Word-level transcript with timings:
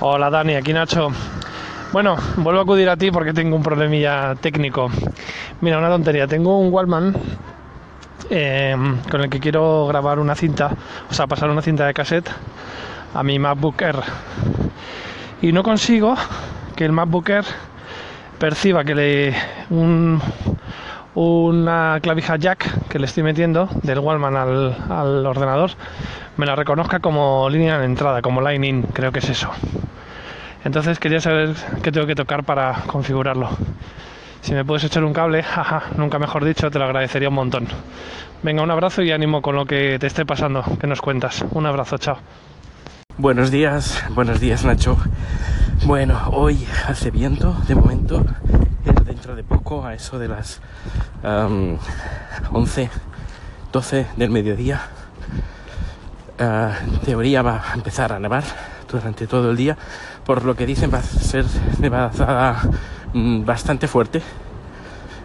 Hola 0.00 0.30
Dani, 0.30 0.54
aquí 0.54 0.72
Nacho. 0.72 1.08
Bueno, 1.92 2.14
vuelvo 2.36 2.60
a 2.60 2.62
acudir 2.62 2.88
a 2.88 2.96
ti 2.96 3.10
porque 3.10 3.32
tengo 3.32 3.56
un 3.56 3.64
problemilla 3.64 4.36
técnico. 4.36 4.88
Mira, 5.60 5.78
una 5.78 5.88
tontería. 5.88 6.28
Tengo 6.28 6.56
un 6.56 6.72
Wallman 6.72 7.16
eh, 8.30 8.76
con 9.10 9.22
el 9.22 9.28
que 9.28 9.40
quiero 9.40 9.88
grabar 9.88 10.20
una 10.20 10.36
cinta, 10.36 10.70
o 11.10 11.12
sea, 11.12 11.26
pasar 11.26 11.50
una 11.50 11.62
cinta 11.62 11.84
de 11.84 11.94
cassette 11.94 12.30
a 13.12 13.24
mi 13.24 13.40
MacBook 13.40 13.82
Air. 13.82 13.96
Y 15.42 15.50
no 15.50 15.64
consigo 15.64 16.14
que 16.76 16.84
el 16.84 16.92
MacBook 16.92 17.28
Air 17.30 17.44
perciba 18.38 18.84
que 18.84 18.94
le 18.94 19.34
un, 19.70 20.20
una 21.16 21.98
clavija 22.00 22.36
jack 22.36 22.86
que 22.88 23.00
le 23.00 23.06
estoy 23.06 23.24
metiendo 23.24 23.68
del 23.82 23.98
Wallman 23.98 24.36
al, 24.36 24.76
al 24.90 25.26
ordenador 25.26 25.72
me 26.38 26.46
la 26.46 26.54
reconozca 26.54 27.00
como 27.00 27.50
línea 27.50 27.78
de 27.78 27.84
entrada, 27.84 28.22
como 28.22 28.40
line 28.40 28.66
in, 28.66 28.82
creo 28.82 29.10
que 29.12 29.18
es 29.18 29.28
eso. 29.28 29.50
Entonces 30.64 30.98
quería 31.00 31.20
saber 31.20 31.54
qué 31.82 31.90
tengo 31.92 32.06
que 32.06 32.14
tocar 32.14 32.44
para 32.44 32.82
configurarlo. 32.86 33.50
Si 34.40 34.54
me 34.54 34.64
puedes 34.64 34.84
echar 34.84 35.02
un 35.02 35.12
cable, 35.12 35.42
jaja, 35.44 35.82
nunca 35.96 36.18
mejor 36.20 36.44
dicho, 36.44 36.70
te 36.70 36.78
lo 36.78 36.84
agradecería 36.84 37.28
un 37.28 37.34
montón. 37.34 37.66
Venga, 38.42 38.62
un 38.62 38.70
abrazo 38.70 39.02
y 39.02 39.10
ánimo 39.10 39.42
con 39.42 39.56
lo 39.56 39.66
que 39.66 39.98
te 39.98 40.06
esté 40.06 40.24
pasando, 40.24 40.64
que 40.80 40.86
nos 40.86 41.00
cuentas. 41.00 41.44
Un 41.50 41.66
abrazo, 41.66 41.98
chao. 41.98 42.18
Buenos 43.16 43.50
días, 43.50 44.04
buenos 44.10 44.38
días 44.38 44.64
Nacho. 44.64 44.96
Bueno, 45.86 46.20
hoy 46.30 46.64
hace 46.86 47.10
viento, 47.10 47.56
de 47.66 47.74
momento, 47.74 48.24
dentro 49.04 49.34
de 49.34 49.42
poco, 49.42 49.84
a 49.84 49.94
eso 49.94 50.20
de 50.20 50.28
las 50.28 50.60
um, 51.24 51.78
11, 52.52 52.90
12 53.72 54.06
del 54.16 54.30
mediodía, 54.30 54.82
uh, 56.40 57.04
teoría 57.04 57.42
va 57.42 57.62
a 57.70 57.74
empezar 57.74 58.12
a 58.12 58.18
nevar 58.18 58.44
durante 58.90 59.26
todo 59.26 59.50
el 59.50 59.56
día, 59.56 59.76
por 60.24 60.44
lo 60.44 60.54
que 60.54 60.66
dicen 60.66 60.90
va 60.92 60.98
a 60.98 61.02
ser 61.02 61.44
nevada 61.78 62.60
mm, 63.12 63.44
bastante 63.44 63.88
fuerte. 63.88 64.22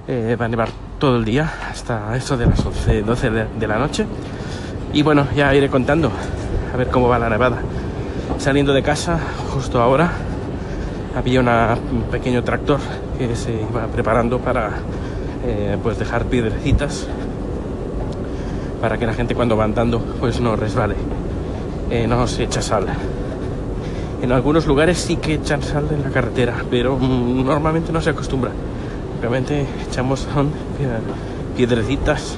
Eh, 0.07 0.35
va 0.39 0.45
a 0.45 0.49
nevar 0.49 0.69
todo 0.99 1.15
el 1.15 1.23
día 1.23 1.49
hasta 1.71 2.15
eso 2.17 2.35
de 2.35 2.45
las 2.45 2.65
11, 2.65 3.03
12 3.03 3.29
de, 3.29 3.67
la 3.67 3.77
noche. 3.77 4.05
Y 4.91 5.01
bueno, 5.01 5.27
ya 5.35 5.55
iré 5.55 5.69
contando 5.69 6.11
a 6.73 6.77
ver 6.77 6.89
cómo 6.89 7.07
va 7.07 7.17
la 7.19 7.29
nevada. 7.29 7.57
Saliendo 8.37 8.73
de 8.73 8.83
casa, 8.83 9.17
justo 9.53 9.81
ahora, 9.81 10.11
había 11.15 11.39
un 11.39 12.03
pequeño 12.11 12.43
tractor 12.43 12.79
que 13.17 13.35
se 13.35 13.53
iba 13.53 13.87
preparando 13.87 14.39
para 14.39 14.71
eh, 15.45 15.77
pues 15.81 15.97
dejar 15.97 16.25
piedrecitas 16.25 17.07
para 18.83 18.97
que 18.97 19.05
la 19.05 19.13
gente 19.13 19.33
cuando 19.33 19.55
va 19.55 19.63
andando 19.63 20.01
pues 20.19 20.41
no 20.41 20.57
resbale, 20.57 20.95
eh, 21.89 22.05
no 22.05 22.27
se 22.27 22.43
echa 22.43 22.61
sal. 22.61 22.85
En 24.21 24.29
algunos 24.33 24.67
lugares 24.67 24.97
sí 24.97 25.15
que 25.15 25.35
echan 25.35 25.63
sal 25.63 25.87
en 25.89 26.03
la 26.03 26.09
carretera, 26.09 26.53
pero 26.69 26.97
mm, 26.97 27.45
normalmente 27.45 27.93
no 27.93 28.01
se 28.01 28.09
acostumbra. 28.09 28.51
Realmente 29.21 29.65
echamos 29.89 30.27
piedrecitas 31.55 32.37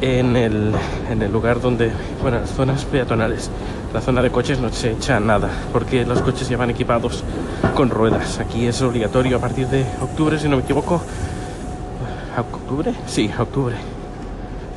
en 0.00 0.34
el, 0.34 0.72
en 1.10 1.20
el 1.20 1.30
lugar 1.30 1.60
donde, 1.60 1.92
bueno, 2.22 2.40
las 2.40 2.50
zonas 2.52 2.86
peatonales. 2.86 3.50
La 3.92 4.00
zona 4.00 4.22
de 4.22 4.30
coches 4.30 4.60
no 4.60 4.72
se 4.72 4.92
echa 4.92 5.20
nada, 5.20 5.50
porque 5.74 6.06
los 6.06 6.22
coches 6.22 6.48
ya 6.48 6.56
van 6.56 6.70
equipados 6.70 7.22
con 7.76 7.90
ruedas. 7.90 8.38
Aquí 8.38 8.66
es 8.66 8.80
obligatorio 8.80 9.36
a 9.36 9.40
partir 9.40 9.66
de 9.66 9.84
octubre, 10.00 10.38
si 10.38 10.48
no 10.48 10.56
me 10.56 10.62
equivoco. 10.62 11.02
¿Octubre? 12.38 12.94
Sí, 13.06 13.30
octubre. 13.38 13.76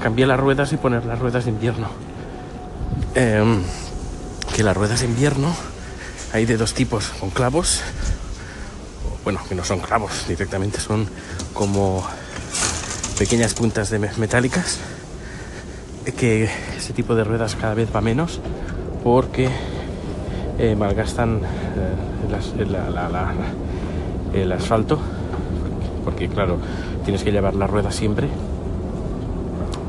Cambiar 0.06 0.28
las 0.28 0.40
ruedas 0.40 0.72
y 0.72 0.78
poner 0.78 1.04
las 1.04 1.18
ruedas 1.18 1.46
de 1.46 1.50
invierno. 1.50 1.88
Eh, 3.16 3.44
que 4.56 4.62
las 4.62 4.78
ruedas 4.78 5.00
de 5.00 5.08
invierno 5.08 5.52
hay 6.32 6.46
de 6.46 6.58
dos 6.58 6.76
tipos, 6.76 7.08
con 7.20 7.32
clavos, 7.32 7.82
bueno, 9.24 9.40
que 9.50 9.56
no 9.56 9.64
son 9.64 9.80
clavos 9.80 10.28
directamente, 10.28 10.80
son 10.80 11.08
como 11.56 12.06
pequeñas 13.18 13.56
puntas 13.56 13.90
de 13.90 13.98
metálicas, 13.98 14.78
que 16.16 16.52
ese 16.78 16.94
tipo 16.94 17.16
de 17.16 17.24
ruedas 17.24 17.56
cada 17.56 17.74
vez 17.74 17.90
va 17.90 18.00
menos 18.00 18.40
porque 19.04 19.50
eh, 20.60 20.76
malgastan 20.76 21.42
eh, 21.42 22.66
la, 22.70 23.34
el 24.36 24.52
asfalto, 24.52 25.00
porque 26.04 26.30
claro, 26.30 26.60
tienes 27.06 27.24
que 27.24 27.32
llevar 27.32 27.56
la 27.56 27.66
rueda 27.66 27.92
siempre 27.92 28.30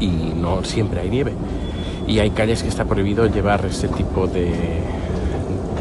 y 0.01 0.09
no 0.09 0.65
siempre 0.65 1.01
hay 1.01 1.11
nieve 1.11 1.33
y 2.07 2.19
hay 2.19 2.31
calles 2.31 2.63
que 2.63 2.69
está 2.69 2.85
prohibido 2.85 3.27
llevar 3.27 3.65
este 3.67 3.89
tipo 3.89 4.27
de, 4.27 4.53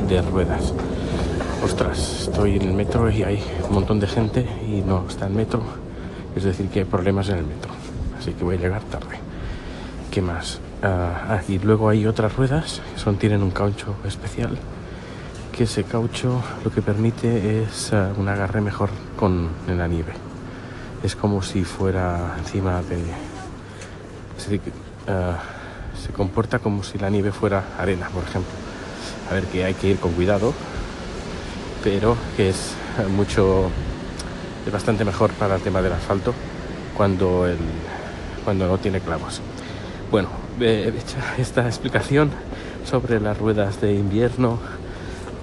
de 0.08 0.22
ruedas. 0.22 0.74
Ostras, 1.64 2.28
estoy 2.28 2.58
en 2.58 2.64
el 2.64 2.74
metro 2.74 3.09
y 3.09 3.24
hay 3.24 3.44
un 3.68 3.75
montón 3.75 4.00
de 4.00 4.08
gente 4.08 4.48
y 4.68 4.81
no 4.81 5.06
está 5.08 5.28
el 5.28 5.34
metro, 5.34 5.62
es 6.36 6.44
decir, 6.44 6.68
que 6.70 6.80
hay 6.80 6.86
problemas 6.86 7.30
en 7.30 7.38
el 7.38 7.46
metro, 7.46 7.72
así 8.20 8.34
que 8.34 8.44
voy 8.44 8.58
a 8.58 8.59
llegar 8.59 8.81
tarde. 8.84 9.18
¿Qué 10.12 10.22
más? 10.22 10.59
Uh, 10.84 11.52
y 11.52 11.59
luego 11.59 11.90
hay 11.90 12.06
otras 12.06 12.36
ruedas 12.36 12.81
que 12.94 13.00
son, 13.00 13.18
tienen 13.18 13.42
un 13.42 13.52
caucho 13.52 13.96
especial, 14.06 14.58
que 15.52 15.64
ese 15.64 15.84
caucho 15.84 16.42
lo 16.64 16.72
que 16.72 16.81
permite 16.81 17.64
es 17.64 17.92
uh, 17.92 18.20
un 18.20 18.30
agarre 18.30 18.62
mejor 18.62 18.90
con 19.18 19.50
en 19.68 19.78
la 19.78 19.88
nieve. 19.88 20.14
Es 21.04 21.16
como 21.16 21.42
si 21.42 21.64
fuera 21.64 22.36
encima 22.38 22.81
de... 22.84 23.34
Uh, 25.07 25.97
se 25.97 26.12
comporta 26.12 26.59
como 26.59 26.84
si 26.84 26.97
la 26.97 27.09
nieve 27.09 27.31
fuera 27.31 27.63
arena, 27.79 28.09
por 28.09 28.23
ejemplo. 28.23 28.51
A 29.29 29.34
ver 29.34 29.46
que 29.46 29.63
hay 29.66 29.73
que 29.73 29.88
ir 29.88 29.97
con 29.97 30.12
cuidado, 30.13 30.53
pero 31.84 32.16
que 32.35 32.50
es 32.50 32.74
mucho, 33.16 33.69
es 34.66 34.72
bastante 34.72 35.06
mejor 35.06 35.31
para 35.31 35.56
el 35.56 35.62
tema 35.62 35.81
del 35.81 35.94
asfalto 35.94 36.34
cuando, 36.95 37.47
el, 37.47 37.57
cuando 38.44 38.68
no 38.68 38.78
tiene 38.78 39.00
clavos. 39.00 39.41
Bueno, 40.12 40.29
hecho 40.59 41.18
esta 41.38 41.66
explicación 41.66 42.31
sobre 42.85 43.19
las 43.19 43.38
ruedas 43.38 43.81
de 43.81 43.94
invierno. 43.94 44.59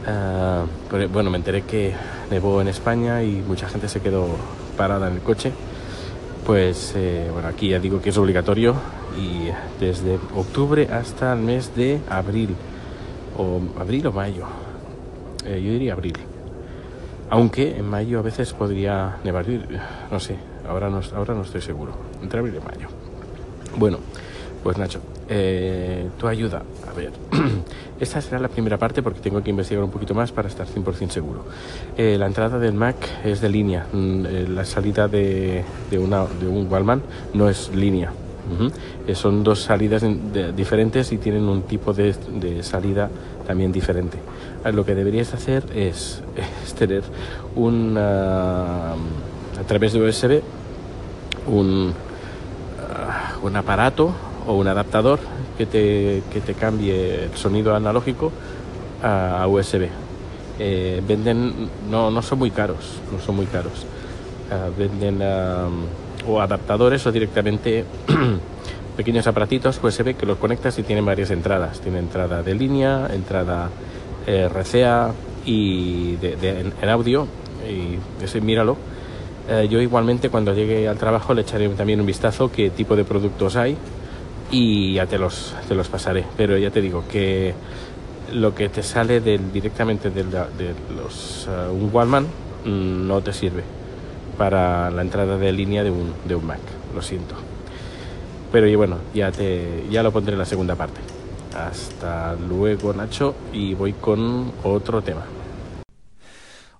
Uh, 0.06 1.06
bueno, 1.12 1.31
me 1.31 1.38
enteré 1.38 1.62
que 1.62 1.94
nevó 2.31 2.60
en 2.60 2.69
España 2.69 3.22
y 3.22 3.42
mucha 3.47 3.69
gente 3.69 3.88
se 3.88 4.00
quedó 4.00 4.28
parada 4.76 5.08
en 5.08 5.14
el 5.14 5.20
coche. 5.20 5.52
Pues 6.47 6.94
eh, 6.97 7.28
bueno, 7.32 7.48
aquí 7.48 7.69
ya 7.69 7.78
digo 7.78 8.00
que 8.00 8.10
es 8.10 8.16
obligatorio 8.16 8.75
y 9.16 9.48
desde 9.78 10.19
octubre 10.34 10.88
hasta 10.91 11.32
el 11.34 11.41
mes 11.41 11.75
de 11.76 12.00
abril 12.08 12.56
o 13.38 13.60
abril 13.78 14.06
o 14.08 14.12
mayo. 14.12 14.47
Eh, 15.44 15.62
yo 15.64 15.72
diría 15.72 15.92
abril. 15.92 16.16
Aunque 17.31 17.76
en 17.76 17.88
mayo 17.88 18.19
a 18.19 18.22
veces 18.22 18.52
podría 18.52 19.19
nevar. 19.25 19.47
No 20.10 20.20
sé 20.20 20.36
ahora 20.69 20.91
no, 20.91 21.00
ahora 21.14 21.34
no 21.34 21.42
estoy 21.42 21.60
seguro. 21.60 21.92
Entre 22.22 22.38
abril 22.38 22.56
y 22.60 22.64
mayo. 22.64 22.88
Bueno 23.76 23.98
pues 24.62 24.78
Nacho 24.78 25.00
eh, 25.34 26.10
tu 26.19 26.28
ayuda 26.28 26.62
a 26.87 26.93
ver 26.93 27.10
esta 28.00 28.20
será 28.20 28.38
la 28.38 28.48
primera 28.48 28.76
parte 28.76 29.03
porque 29.03 29.20
tengo 29.20 29.43
que 29.43 29.48
investigar 29.48 29.82
un 29.82 29.91
poquito 29.91 30.12
más 30.12 30.31
para 30.31 30.47
estar 30.47 30.66
100% 30.66 31.09
seguro 31.09 31.47
eh, 31.97 32.16
la 32.19 32.26
entrada 32.26 32.59
del 32.59 32.75
Mac 32.75 32.97
es 33.25 33.41
de 33.41 33.48
línea 33.48 33.87
mm, 33.91 34.26
eh, 34.26 34.47
la 34.47 34.66
salida 34.66 35.09
de, 35.09 35.65
de, 35.91 35.98
una, 35.98 36.26
de 36.26 36.47
un 36.47 36.70
Wallman 36.70 37.00
no 37.32 37.48
es 37.48 37.75
línea. 37.75 38.12
Son 39.15 39.43
dos 39.43 39.62
salidas 39.62 40.04
diferentes 40.54 41.10
y 41.12 41.16
tienen 41.16 41.44
un 41.44 41.62
tipo 41.62 41.94
de, 41.94 42.14
salida 42.62 43.09
también 43.47 43.72
diferente. 43.72 44.19
Lo 44.70 44.84
que 44.84 44.94
deberías 44.94 45.32
hacer 45.32 45.64
es, 45.75 46.22
tener 46.78 47.03
un, 47.56 47.97
a 47.97 48.94
través 49.66 49.94
de 49.94 50.03
USB 50.03 50.43
un, 51.47 51.93
uh, 51.93 53.47
un 53.47 53.56
aparato 53.56 54.12
o 54.47 54.54
un 54.54 54.69
adaptador 54.69 55.20
que 55.56 55.66
te, 55.66 56.22
que 56.32 56.41
te 56.41 56.54
cambie 56.54 57.25
el 57.25 57.36
sonido 57.36 57.75
analógico 57.75 58.32
a, 59.03 59.47
USB. 59.47 59.88
Eh, 60.58 61.02
venden, 61.06 61.69
no, 61.90 62.11
no 62.11 62.22
son 62.22 62.38
muy 62.38 62.50
caros, 62.50 63.00
no 63.12 63.20
son 63.20 63.37
muy 63.37 63.46
caros. 63.46 63.87
Uh, 64.50 64.78
venden 64.78 65.22
o 66.28 66.40
adaptadores 66.40 67.06
o 67.06 67.12
directamente 67.12 67.84
pequeños 68.96 69.26
aparatitos 69.26 69.81
USB 69.82 70.14
que 70.14 70.26
los 70.26 70.38
conectas 70.38 70.78
y 70.78 70.82
tienen 70.82 71.05
varias 71.05 71.31
entradas. 71.31 71.81
Tiene 71.81 71.99
entrada 71.99 72.43
de 72.43 72.55
línea, 72.55 73.08
entrada 73.12 73.70
eh, 74.26 74.49
RCA 74.49 75.12
y 75.44 76.17
de, 76.17 76.72
en, 76.81 76.88
audio. 76.88 77.26
Y 77.69 78.25
ese, 78.25 78.40
míralo. 78.40 78.76
Eh, 79.49 79.67
yo 79.69 79.81
igualmente 79.81 80.28
cuando 80.28 80.55
llegue 80.55 80.88
al 80.88 80.99
trabajo 80.99 81.34
le 81.34 81.43
echaré 81.43 81.69
también 81.70 82.00
un 82.00 82.06
vistazo 82.06 82.52
qué 82.52 82.70
tipo 82.70 82.94
de 82.94 83.05
productos 83.05 83.56
hay 83.56 83.76
y 84.52 84.94
ya 84.94 85.06
te 85.06 85.19
los, 85.19 85.56
te 85.66 85.75
los 85.75 85.88
pasaré. 85.88 86.25
Pero 86.37 86.56
ya 86.56 86.70
te 86.70 86.81
digo 86.81 87.02
que 87.10 87.54
lo 88.32 88.54
que 88.54 88.69
te 88.69 88.84
sale 88.84 89.20
del, 89.20 89.52
directamente 89.52 90.10
de, 90.10 90.22
de 90.22 90.75
los, 90.96 91.49
uh, 91.49 91.72
un 91.72 91.90
Wallman 91.93 92.25
mmm, 92.64 93.08
no 93.08 93.20
te 93.20 93.32
sirve 93.32 93.64
para 94.38 94.90
la 94.90 95.02
entrada 95.02 95.37
de 95.37 95.52
línea 95.52 95.82
de 95.82 95.90
un, 95.90 96.12
de 96.25 96.37
un 96.37 96.46
Mac, 96.46 96.60
lo 96.94 97.02
siento. 97.02 97.34
Pero 98.52 98.69
y 98.69 98.76
bueno, 98.76 98.99
ya, 99.14 99.32
te, 99.32 99.84
ya 99.90 100.02
lo 100.02 100.12
pondré 100.12 100.34
en 100.34 100.38
la 100.38 100.44
segunda 100.44 100.76
parte. 100.76 101.00
Hasta 101.56 102.34
luego 102.34 102.93
Nacho 102.93 103.34
y 103.52 103.75
voy 103.75 103.94
con 103.94 104.52
otro 104.62 105.02
tema. 105.02 105.22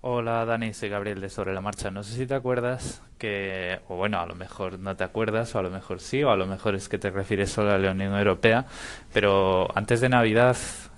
Hola 0.04 0.44
Dani, 0.44 0.75
soy 0.75 0.88
Gabriel 0.88 1.20
de 1.20 1.31
Sobre 1.31 1.54
la 1.54 1.60
Marcha. 1.60 1.93
No 1.93 2.02
sé 2.02 2.16
si 2.16 2.26
te 2.26 2.34
acuerdas 2.34 3.00
que, 3.19 3.78
o 3.87 3.94
bueno, 3.94 4.19
a 4.19 4.26
lo 4.26 4.34
mejor 4.34 4.81
no 4.81 4.96
te 4.96 5.04
acuerdas, 5.04 5.54
o 5.54 5.60
a 5.60 5.62
lo 5.62 5.70
mejor 5.70 6.00
sí, 6.00 6.25
o 6.25 6.31
a 6.32 6.37
lo 6.37 6.44
mejor 6.44 6.75
es 6.75 6.88
que 6.88 6.99
te 6.99 7.08
refieres 7.08 7.52
solo 7.52 7.70
a 7.70 7.78
la 7.78 7.93
Unión 7.93 8.12
Europea, 8.12 8.66
pero 9.12 9.69
antes 9.76 10.00
de 10.00 10.08
Navidad 10.08 10.56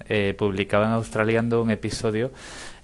eh, 0.08 0.34
publicaba 0.38 0.86
en 0.86 0.92
Australiando 0.92 1.60
un 1.60 1.70
episodio 1.70 2.32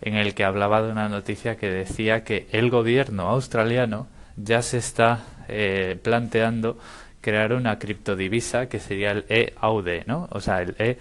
en 0.02 0.16
el 0.16 0.34
que 0.34 0.44
hablaba 0.44 0.82
de 0.82 0.92
una 0.92 1.08
noticia 1.08 1.56
que 1.56 1.70
decía 1.70 2.22
que 2.22 2.48
el 2.52 2.68
gobierno 2.68 3.30
australiano 3.30 4.06
ya 4.36 4.60
se 4.60 4.76
está 4.76 5.24
eh, 5.48 5.98
planteando 6.02 6.78
crear 7.22 7.54
una 7.54 7.78
criptodivisa 7.78 8.68
que 8.68 8.78
sería 8.78 9.12
el 9.12 9.24
EAUD, 9.30 10.04
¿no? 10.04 10.28
O 10.32 10.40
sea, 10.42 10.60
el 10.60 10.76
E 10.78 10.98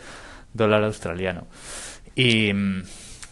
dólar 0.53 0.85
australiano. 0.85 1.45
Y 2.15 2.53
mm, 2.53 2.83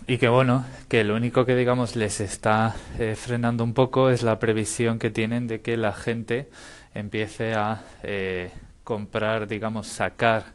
y 0.07 0.17
que 0.17 0.29
bueno, 0.29 0.65
que 0.87 1.03
lo 1.03 1.15
único 1.15 1.45
que 1.45 1.55
digamos 1.55 1.97
les 1.97 2.21
está 2.21 2.75
eh, 2.97 3.15
frenando 3.15 3.65
un 3.65 3.73
poco 3.73 4.09
es 4.09 4.23
la 4.23 4.39
previsión 4.39 4.99
que 4.99 5.09
tienen 5.09 5.47
de 5.47 5.61
que 5.61 5.75
la 5.75 5.91
gente 5.91 6.49
empiece 6.93 7.53
a 7.55 7.83
eh, 8.03 8.51
comprar, 8.85 9.47
digamos, 9.47 9.87
sacar 9.87 10.45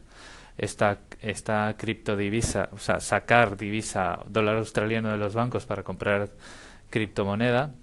esta, 0.57 0.97
esta 1.21 1.75
criptodivisa, 1.77 2.69
o 2.71 2.79
sea, 2.79 2.99
sacar 2.99 3.55
divisa 3.55 4.19
dólar 4.27 4.57
australiano 4.57 5.11
de 5.11 5.17
los 5.17 5.35
bancos 5.35 5.67
para 5.67 5.83
comprar 5.83 6.29
criptomoneda 6.89 7.75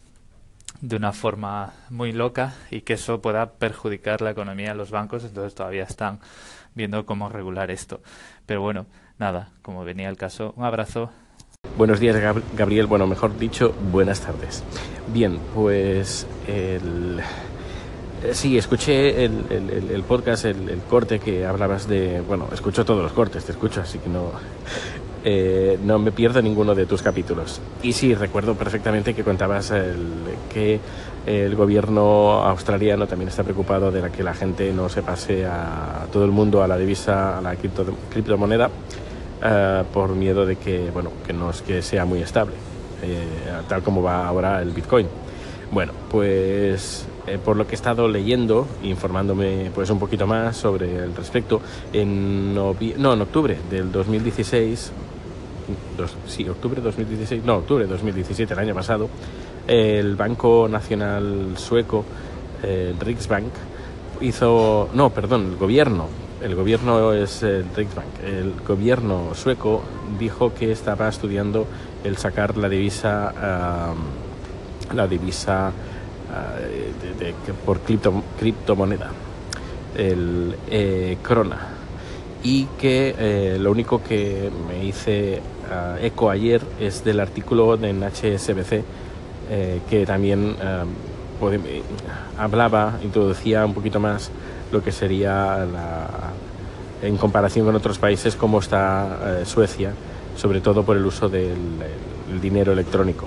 de 0.80 0.96
una 0.96 1.12
forma 1.12 1.72
muy 1.88 2.12
loca 2.12 2.54
y 2.72 2.80
que 2.80 2.94
eso 2.94 3.22
pueda 3.22 3.52
perjudicar 3.52 4.22
la 4.22 4.30
economía 4.30 4.70
de 4.70 4.74
los 4.74 4.90
bancos, 4.90 5.24
entonces 5.24 5.54
todavía 5.54 5.84
están 5.84 6.18
viendo 6.74 7.06
cómo 7.06 7.28
regular 7.28 7.70
esto. 7.70 8.02
Pero 8.44 8.60
bueno, 8.60 8.86
nada, 9.18 9.50
como 9.62 9.84
venía 9.84 10.08
el 10.08 10.16
caso, 10.16 10.52
un 10.56 10.64
abrazo 10.64 11.12
Buenos 11.80 11.98
días, 11.98 12.14
Gabriel. 12.58 12.86
Bueno, 12.86 13.06
mejor 13.06 13.38
dicho, 13.38 13.72
buenas 13.90 14.20
tardes. 14.20 14.62
Bien, 15.14 15.38
pues 15.54 16.26
el... 16.46 17.20
Eh, 18.22 18.34
sí, 18.34 18.58
escuché 18.58 19.24
el, 19.24 20.04
podcast, 20.06 20.44
el, 20.44 20.82
corte 20.90 21.20
que 21.20 21.46
hablabas 21.46 21.88
de... 21.88 22.20
Bueno, 22.20 22.48
escucho 22.52 22.84
todos 22.84 23.02
los 23.02 23.12
cortes, 23.12 23.46
te 23.46 23.52
escucho, 23.52 23.80
así 23.80 23.98
que 23.98 24.10
no, 24.10 24.30
eh, 25.24 25.78
no 25.82 25.98
me 25.98 26.12
pierdo 26.12 26.42
ninguno 26.42 26.74
de 26.74 26.84
tus 26.84 27.00
capítulos. 27.00 27.62
Y 27.82 27.94
sí, 27.94 28.14
recuerdo 28.14 28.56
perfectamente 28.56 29.14
que 29.14 29.24
contabas 29.24 29.72
que 30.52 30.80
el 31.24 31.54
gobierno 31.56 32.42
australiano 32.42 33.06
también 33.06 33.30
está 33.30 33.42
preocupado 33.42 33.90
de 33.90 34.10
que 34.10 34.22
la 34.22 34.34
gente 34.34 34.70
no 34.74 34.90
se 34.90 35.00
pase 35.00 35.46
a 35.46 36.06
todo 36.12 36.26
el 36.26 36.30
mundo 36.30 36.62
a 36.62 36.68
la 36.68 36.76
divisa, 36.76 37.38
a 37.38 37.40
la 37.40 37.56
criptomoneda 37.56 38.68
eh, 39.42 39.84
por 39.92 40.10
miedo 40.10 40.44
de 40.44 40.56
que, 40.56 40.90
bueno, 40.90 41.10
que 41.26 41.32
no 41.32 41.50
es 41.50 41.62
que 41.62 41.80
sea 41.80 42.04
muy 42.04 42.20
estable, 42.20 42.54
eh, 43.02 43.24
tal 43.68 43.82
como 43.82 44.02
va 44.02 44.26
ahora 44.26 44.60
el 44.60 44.70
Bitcoin. 44.70 45.06
Bueno, 45.72 45.92
pues 46.10 47.06
eh, 47.26 47.38
por 47.42 47.56
lo 47.56 47.66
que 47.66 47.72
he 47.72 47.74
estado 47.74 48.06
leyendo, 48.06 48.66
informándome 48.82 49.70
pues 49.74 49.88
un 49.88 49.98
poquito 49.98 50.26
más 50.26 50.58
sobre 50.58 50.94
el 50.94 51.14
respecto, 51.14 51.62
en, 51.92 52.54
no, 52.54 52.74
en 52.78 53.20
octubre 53.22 53.56
del 53.70 53.90
2016, 53.90 54.92
sí, 56.26 56.48
octubre 56.48 56.82
2016, 56.82 57.42
no, 57.42 57.56
octubre 57.56 57.86
2017, 57.86 58.52
el 58.52 58.60
año 58.60 58.74
pasado, 58.74 59.08
el 59.66 60.16
Banco 60.16 60.68
Nacional 60.68 61.54
Sueco, 61.56 62.04
el 62.62 62.98
Riksbank, 63.00 63.52
hizo, 64.20 64.90
no, 64.92 65.08
perdón, 65.10 65.52
el 65.52 65.56
gobierno 65.56 66.29
el 66.42 66.54
gobierno 66.54 67.12
es 67.12 67.42
el 67.42 67.66
Riksbank. 67.74 68.24
El 68.24 68.54
gobierno 68.66 69.34
sueco 69.34 69.82
dijo 70.18 70.54
que 70.54 70.72
estaba 70.72 71.08
estudiando 71.08 71.66
el 72.04 72.16
sacar 72.16 72.56
la 72.56 72.68
divisa, 72.68 73.32
la 74.94 75.06
divisa 75.06 75.72
por 77.64 77.80
criptomoneda, 77.80 79.10
el 79.96 80.56
eh, 80.70 81.18
krona. 81.22 81.58
Y 82.42 82.64
que 82.78 83.14
eh, 83.18 83.58
lo 83.60 83.70
único 83.70 84.02
que 84.02 84.50
me 84.66 84.84
hice 84.84 85.42
ah, 85.70 85.96
eco 86.00 86.30
ayer 86.30 86.62
es 86.80 87.04
del 87.04 87.20
artículo 87.20 87.74
en 87.74 88.02
HSBC 88.02 88.82
eh, 89.50 89.80
que 89.90 90.06
también 90.06 90.56
hablaba, 92.38 92.98
introducía 93.02 93.64
un 93.64 93.74
poquito 93.74 94.00
más 94.00 94.30
lo 94.72 94.82
que 94.82 94.92
sería 94.92 95.66
en 97.02 97.16
comparación 97.16 97.66
con 97.66 97.74
otros 97.74 97.98
países 97.98 98.36
como 98.36 98.60
está 98.60 99.40
eh, 99.40 99.46
Suecia, 99.46 99.92
sobre 100.36 100.60
todo 100.60 100.84
por 100.84 100.96
el 100.96 101.04
uso 101.04 101.28
del 101.28 101.56
dinero 102.40 102.72
electrónico. 102.72 103.26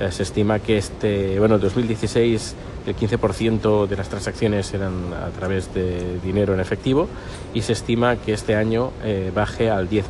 Eh, 0.00 0.12
se 0.12 0.22
estima 0.22 0.60
que 0.60 0.78
este, 0.78 1.38
bueno, 1.38 1.56
en 1.56 1.60
2016 1.60 2.54
el 2.86 2.96
15% 2.96 3.86
de 3.86 3.96
las 3.96 4.08
transacciones 4.08 4.72
eran 4.72 5.12
a 5.12 5.28
través 5.30 5.74
de 5.74 6.20
dinero 6.20 6.54
en 6.54 6.60
efectivo 6.60 7.08
y 7.52 7.62
se 7.62 7.72
estima 7.72 8.16
que 8.16 8.32
este 8.32 8.54
año 8.54 8.92
eh, 9.02 9.32
baje 9.34 9.70
al 9.70 9.90
10%. 9.90 10.04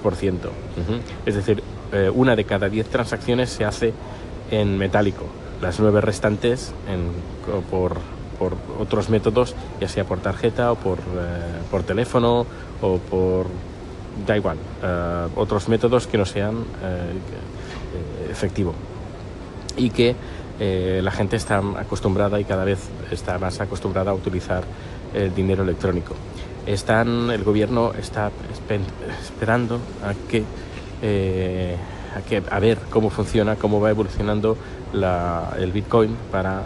Es 1.27 1.35
decir, 1.35 1.63
una 2.15 2.37
de 2.37 2.45
cada 2.45 2.69
10 2.69 2.87
transacciones 2.89 3.49
se 3.49 3.65
hace 3.65 3.95
en 4.51 4.77
metálico, 4.77 5.25
las 5.63 5.81
nueve 5.81 6.03
restantes 6.03 6.75
en, 6.87 7.63
por, 7.71 7.97
por 8.39 8.57
otros 8.79 9.11
métodos, 9.11 9.55
ya 9.81 9.89
sea 9.89 10.05
por 10.05 10.21
tarjeta 10.21 10.73
o 10.73 10.77
por, 10.77 10.99
eh, 10.99 11.03
por 11.71 11.83
teléfono 11.83 12.47
o 12.81 12.99
por, 12.99 13.47
da 14.27 14.37
igual, 14.37 14.57
eh, 14.83 15.27
otros 15.37 15.69
métodos 15.69 16.07
que 16.07 16.17
no 16.17 16.25
sean 16.25 16.65
eh, 16.83 18.31
efectivo. 18.31 18.75
Y 19.77 19.91
que 19.91 20.15
la 20.59 21.13
gente 21.13 21.37
está 21.37 21.59
acostumbrada 21.79 22.41
y 22.41 22.45
cada 22.45 22.65
vez 22.65 22.81
está 23.13 23.39
más 23.39 23.61
acostumbrada 23.61 24.11
a 24.11 24.15
utilizar 24.15 24.65
el 25.15 25.33
dinero 25.33 25.63
electrónico. 25.63 26.15
Están, 26.67 27.31
el 27.31 27.45
gobierno 27.45 27.93
está 27.97 28.33
esperando 29.23 29.79
a 30.03 30.15
que, 30.29 30.43
a 32.13 32.21
que 32.23 32.43
a 32.51 32.59
ver 32.59 32.79
cómo 32.91 33.09
funciona, 33.09 33.55
cómo 33.55 33.81
va 33.81 33.91
evolucionando 33.91 34.57
la, 34.93 35.55
el 35.61 35.71
Bitcoin 35.71 36.17
para 36.33 36.65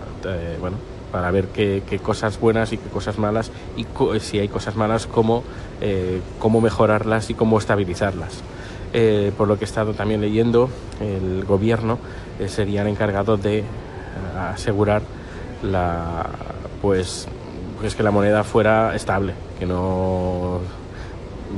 bueno, 0.59 0.79
para 1.12 1.31
ver 1.31 1.49
qué, 1.49 1.82
cosas 2.03 2.41
buenas 2.41 2.73
y 2.73 2.79
qué 2.79 2.88
cosas 2.88 3.19
malas 3.19 3.53
y 3.76 3.87
si 4.19 4.38
hay 4.38 4.49
cosas 4.49 4.75
malas, 4.75 5.06
cómo, 5.06 5.44
eh, 5.81 6.20
cómo 6.38 6.61
mejorarlas 6.61 7.29
y 7.31 7.35
cómo 7.35 7.59
estabilizarlas. 7.59 8.43
Eh, 8.94 9.32
por 9.37 9.47
lo 9.47 9.59
que 9.59 9.64
he 9.64 9.69
estado 9.69 9.93
también 9.93 10.23
leyendo, 10.23 10.70
el 11.00 11.44
gobierno 11.44 11.99
eh, 12.41 12.48
sería 12.48 12.82
el 12.82 12.89
encargado 12.89 13.37
de 13.37 13.63
asegurar 14.37 15.03
la, 15.63 16.27
pues, 16.81 17.29
pues 17.79 17.94
que 17.94 18.03
la 18.03 18.10
moneda 18.10 18.43
fuera 18.43 18.94
estable, 18.94 19.34
que 19.58 19.67
no 19.67 20.60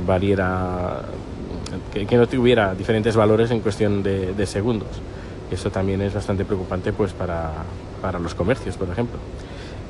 variera, 0.05 1.01
que, 1.93 2.17
no 2.17 2.27
tuviera 2.27 2.75
diferentes 2.75 3.15
valores 3.15 3.51
en 3.51 3.61
cuestión 3.61 4.03
de, 4.03 4.45
segundos. 4.45 4.89
Eso 5.49 5.69
también 5.69 6.01
es 6.01 6.13
bastante 6.13 6.43
preocupante 6.43 6.91
pues 6.91 7.13
para, 7.13 7.51
para 8.01 8.19
los 8.19 8.33
comercios, 8.33 8.75
por 8.77 8.89
ejemplo. 8.89 9.19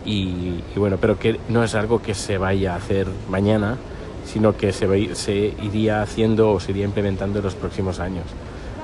Y, 0.05 0.61
bueno, 0.75 0.97
pero 1.01 1.17
que 1.17 1.39
no 1.49 1.63
es 1.63 1.73
algo 1.73 2.01
que 2.01 2.13
se 2.13 2.37
vaya 2.37 2.73
a 2.73 2.77
hacer 2.77 3.07
mañana, 3.29 3.77
sino 4.25 4.55
que 4.55 4.71
se, 4.71 5.15
se 5.15 5.53
iría 5.61 6.01
haciendo 6.01 6.51
o 6.51 6.59
se 6.59 6.71
iría 6.71 6.85
implementando 6.85 7.39
en 7.39 7.45
los 7.45 7.55
próximos 7.55 7.99
años. 7.99 8.25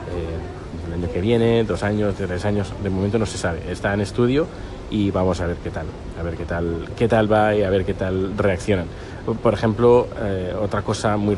Eh, 0.10 0.88
el 0.88 0.94
año 0.94 1.14
que 1.14 1.22
viene, 1.22 1.64
dos 1.64 1.84
años, 1.84 2.16
tres 2.16 2.44
años, 2.44 2.74
de 2.84 2.90
momento 2.90 3.18
no 3.20 3.26
se 3.26 3.38
sabe. 3.38 3.62
Está 3.70 3.94
en 3.94 4.02
estudio 4.02 4.48
y 4.90 5.10
vamos 5.10 5.40
a 5.40 5.48
ver 5.48 5.58
qué 5.58 5.70
tal, 5.70 5.86
a 6.20 6.24
ver 6.24 6.36
qué 6.36 6.46
tal, 6.46 6.90
qué 6.98 7.08
tal 7.08 7.32
va 7.32 7.56
y 7.56 7.64
a 7.64 7.70
ver 7.70 7.86
qué 7.86 7.94
tal 7.94 8.38
reaccionan. 8.38 8.88
Por 9.42 9.54
ejemplo, 9.54 10.08
eh, 10.20 10.54
otra 10.60 10.82
cosa 10.82 11.16
muy 11.16 11.38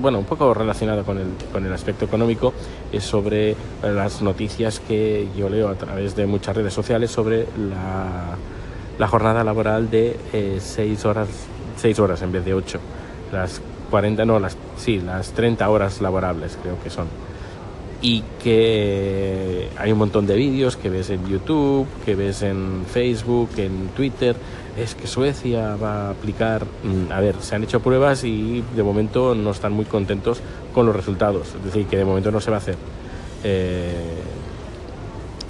bueno, 0.00 0.18
un 0.18 0.24
poco 0.24 0.52
relacionada 0.52 1.02
con 1.02 1.18
el, 1.18 1.28
con 1.52 1.64
el 1.64 1.72
aspecto 1.72 2.04
económico 2.04 2.52
es 2.90 3.04
sobre 3.04 3.54
las 3.82 4.22
noticias 4.22 4.80
que 4.80 5.28
yo 5.36 5.48
leo 5.48 5.68
a 5.68 5.74
través 5.74 6.16
de 6.16 6.26
muchas 6.26 6.56
redes 6.56 6.72
sociales 6.72 7.10
sobre 7.10 7.46
la 7.56 8.36
la 8.98 9.08
jornada 9.08 9.44
laboral 9.44 9.90
de 9.90 10.16
6 10.60 11.04
eh, 11.04 11.08
horas, 11.08 11.28
6 11.76 11.98
horas 11.98 12.22
en 12.22 12.32
vez 12.32 12.44
de 12.44 12.54
8. 12.54 12.78
Las 13.32 13.60
40, 13.90 14.24
no, 14.24 14.38
las, 14.38 14.56
sí, 14.76 15.00
las 15.00 15.32
30 15.32 15.68
horas 15.68 16.00
laborables 16.00 16.58
creo 16.62 16.80
que 16.82 16.90
son. 16.90 17.06
Y 18.00 18.24
que 18.42 19.68
hay 19.78 19.92
un 19.92 19.98
montón 19.98 20.26
de 20.26 20.34
vídeos 20.34 20.76
que 20.76 20.90
ves 20.90 21.10
en 21.10 21.26
YouTube, 21.28 21.86
que 22.04 22.14
ves 22.14 22.42
en 22.42 22.84
Facebook, 22.90 23.50
en 23.58 23.88
Twitter. 23.88 24.34
Es 24.76 24.94
que 24.94 25.06
Suecia 25.06 25.76
va 25.76 26.08
a 26.08 26.10
aplicar, 26.10 26.64
mm, 26.64 27.12
a 27.12 27.20
ver, 27.20 27.36
se 27.40 27.54
han 27.54 27.62
hecho 27.62 27.80
pruebas 27.80 28.24
y 28.24 28.64
de 28.74 28.82
momento 28.82 29.34
no 29.34 29.50
están 29.50 29.72
muy 29.72 29.84
contentos 29.84 30.40
con 30.74 30.86
los 30.86 30.96
resultados. 30.96 31.54
Es 31.54 31.64
decir, 31.64 31.86
que 31.86 31.96
de 31.96 32.04
momento 32.04 32.30
no 32.30 32.40
se 32.40 32.50
va 32.50 32.56
a 32.56 32.60
hacer. 32.60 32.76
Eh, 33.44 33.92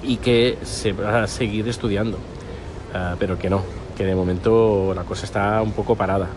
y 0.02 0.16
que 0.16 0.58
se 0.62 0.92
va 0.92 1.22
a 1.22 1.26
seguir 1.28 1.68
estudiando. 1.68 2.18
Ah, 2.94 3.16
pero 3.18 3.38
que 3.38 3.48
no, 3.48 3.62
que 3.96 4.04
de 4.04 4.14
momento 4.14 4.92
la 4.94 5.04
cosa 5.04 5.24
está 5.24 5.62
un 5.62 5.72
poco 5.72 5.96
parada. 5.96 6.28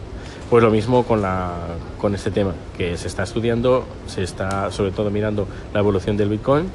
Pues 0.49 0.63
lo 0.63 0.69
mismo 0.69 1.03
con, 1.03 1.21
la, 1.21 1.53
con 1.99 2.13
este 2.13 2.31
tema, 2.31 2.53
que 2.77 2.97
se 2.97 3.07
está 3.07 3.23
estudiando, 3.23 3.85
se 4.07 4.23
está 4.23 4.71
sobre 4.71 4.91
todo 4.91 5.09
mirando 5.09 5.47
la 5.73 5.79
evolución 5.79 6.17
del 6.17 6.29
Bitcoin, 6.29 6.69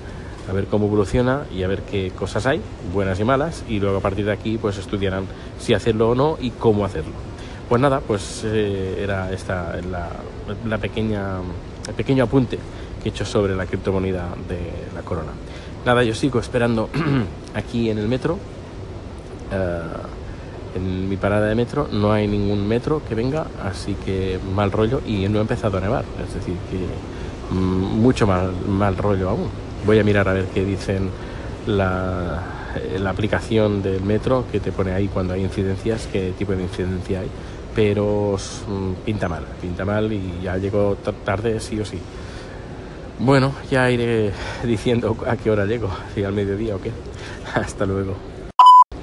a 0.49 0.53
ver 0.53 0.67
cómo 0.67 0.87
evoluciona 0.87 1.45
y 1.55 1.63
a 1.63 1.69
ver 1.69 1.83
qué 1.83 2.11
cosas 2.11 2.47
hay, 2.47 2.61
buenas 2.93 3.21
y 3.21 3.25
malas, 3.25 3.65
y 3.69 3.79
luego 3.79 3.99
a 3.99 4.01
partir 4.01 4.25
de 4.25 4.33
aquí 4.33 4.59
pues 4.59 4.77
estudiarán 4.77 5.27
si 5.59 5.73
hacerlo 5.73 6.11
o 6.11 6.15
no 6.15 6.37
y 6.41 6.51
cómo 6.51 6.85
hacerlo. 6.85 7.13
Pues 7.69 7.81
nada, 7.81 8.01
pues 8.01 8.43
eh, 8.45 8.99
era 9.01 9.33
esta 9.33 9.77
la, 9.89 10.09
la 10.67 10.79
pequeña, 10.79 11.37
el 11.87 11.95
pequeño 11.95 12.25
apunte 12.25 12.59
que 13.01 13.09
he 13.09 13.13
hecho 13.13 13.25
sobre 13.25 13.55
la 13.55 13.67
criptomoneda 13.67 14.31
de 14.49 14.59
la 14.95 15.03
corona. 15.03 15.31
Nada, 15.87 16.03
yo 16.03 16.15
sigo 16.15 16.41
esperando 16.41 16.91
aquí 17.55 17.89
en 17.89 17.99
el 17.99 18.09
metro. 18.09 18.39
Eh, 19.53 19.81
en 20.75 21.09
mi 21.09 21.17
parada 21.17 21.49
de 21.49 21.55
metro 21.55 21.89
no 21.91 22.13
hay 22.13 22.29
ningún 22.29 22.67
metro 22.67 23.03
que 23.09 23.15
venga, 23.15 23.47
así 23.65 23.95
que 23.95 24.39
mal 24.55 24.71
rollo 24.71 25.01
y 25.07 25.29
no 25.29 25.39
ha 25.39 25.43
empezado 25.43 25.79
a 25.79 25.81
nevar, 25.81 26.05
es 26.25 26.35
decir, 26.35 26.55
que 26.71 27.55
mm, 27.55 28.01
mucho 28.01 28.27
mal, 28.27 28.53
mal 28.69 28.97
rollo 28.97 29.31
aún. 29.31 29.49
Voy 29.85 29.99
a 29.99 30.05
mirar 30.05 30.29
a 30.29 30.33
ver 30.33 30.45
qué 30.55 30.65
dicen 30.65 31.11
la, 31.67 32.43
eh, 32.77 32.99
la 33.01 33.11
aplicación 33.11 33.83
del 33.83 34.03
metro 34.03 34.45
que 34.51 34.61
te 34.61 34.73
pone 34.73 34.93
ahí 34.93 35.09
cuando 35.09 35.35
hay 35.35 35.43
incidencias, 35.43 36.09
qué 36.13 36.33
tipo 36.39 36.53
de 36.53 36.63
incidencia 36.63 37.21
hay, 37.21 37.29
pero 37.75 38.37
mm, 38.37 39.05
pinta 39.05 39.29
mal, 39.29 39.45
pinta 39.61 39.85
mal 39.85 40.13
y 40.13 40.41
ya 40.43 40.57
llego 40.57 40.97
tarde 41.25 41.59
sí 41.61 41.81
o 41.81 41.85
sí. 41.85 41.99
Bueno, 43.19 43.53
ya 43.71 43.91
iré 43.91 44.33
diciendo 44.65 45.17
a 45.27 45.37
qué 45.37 45.51
hora 45.51 45.67
llego, 45.67 45.91
si 46.15 46.25
al 46.25 46.33
mediodía 46.33 46.77
o 46.77 46.81
qué. 46.81 46.93
Hasta 47.55 47.85
luego. 47.87 48.30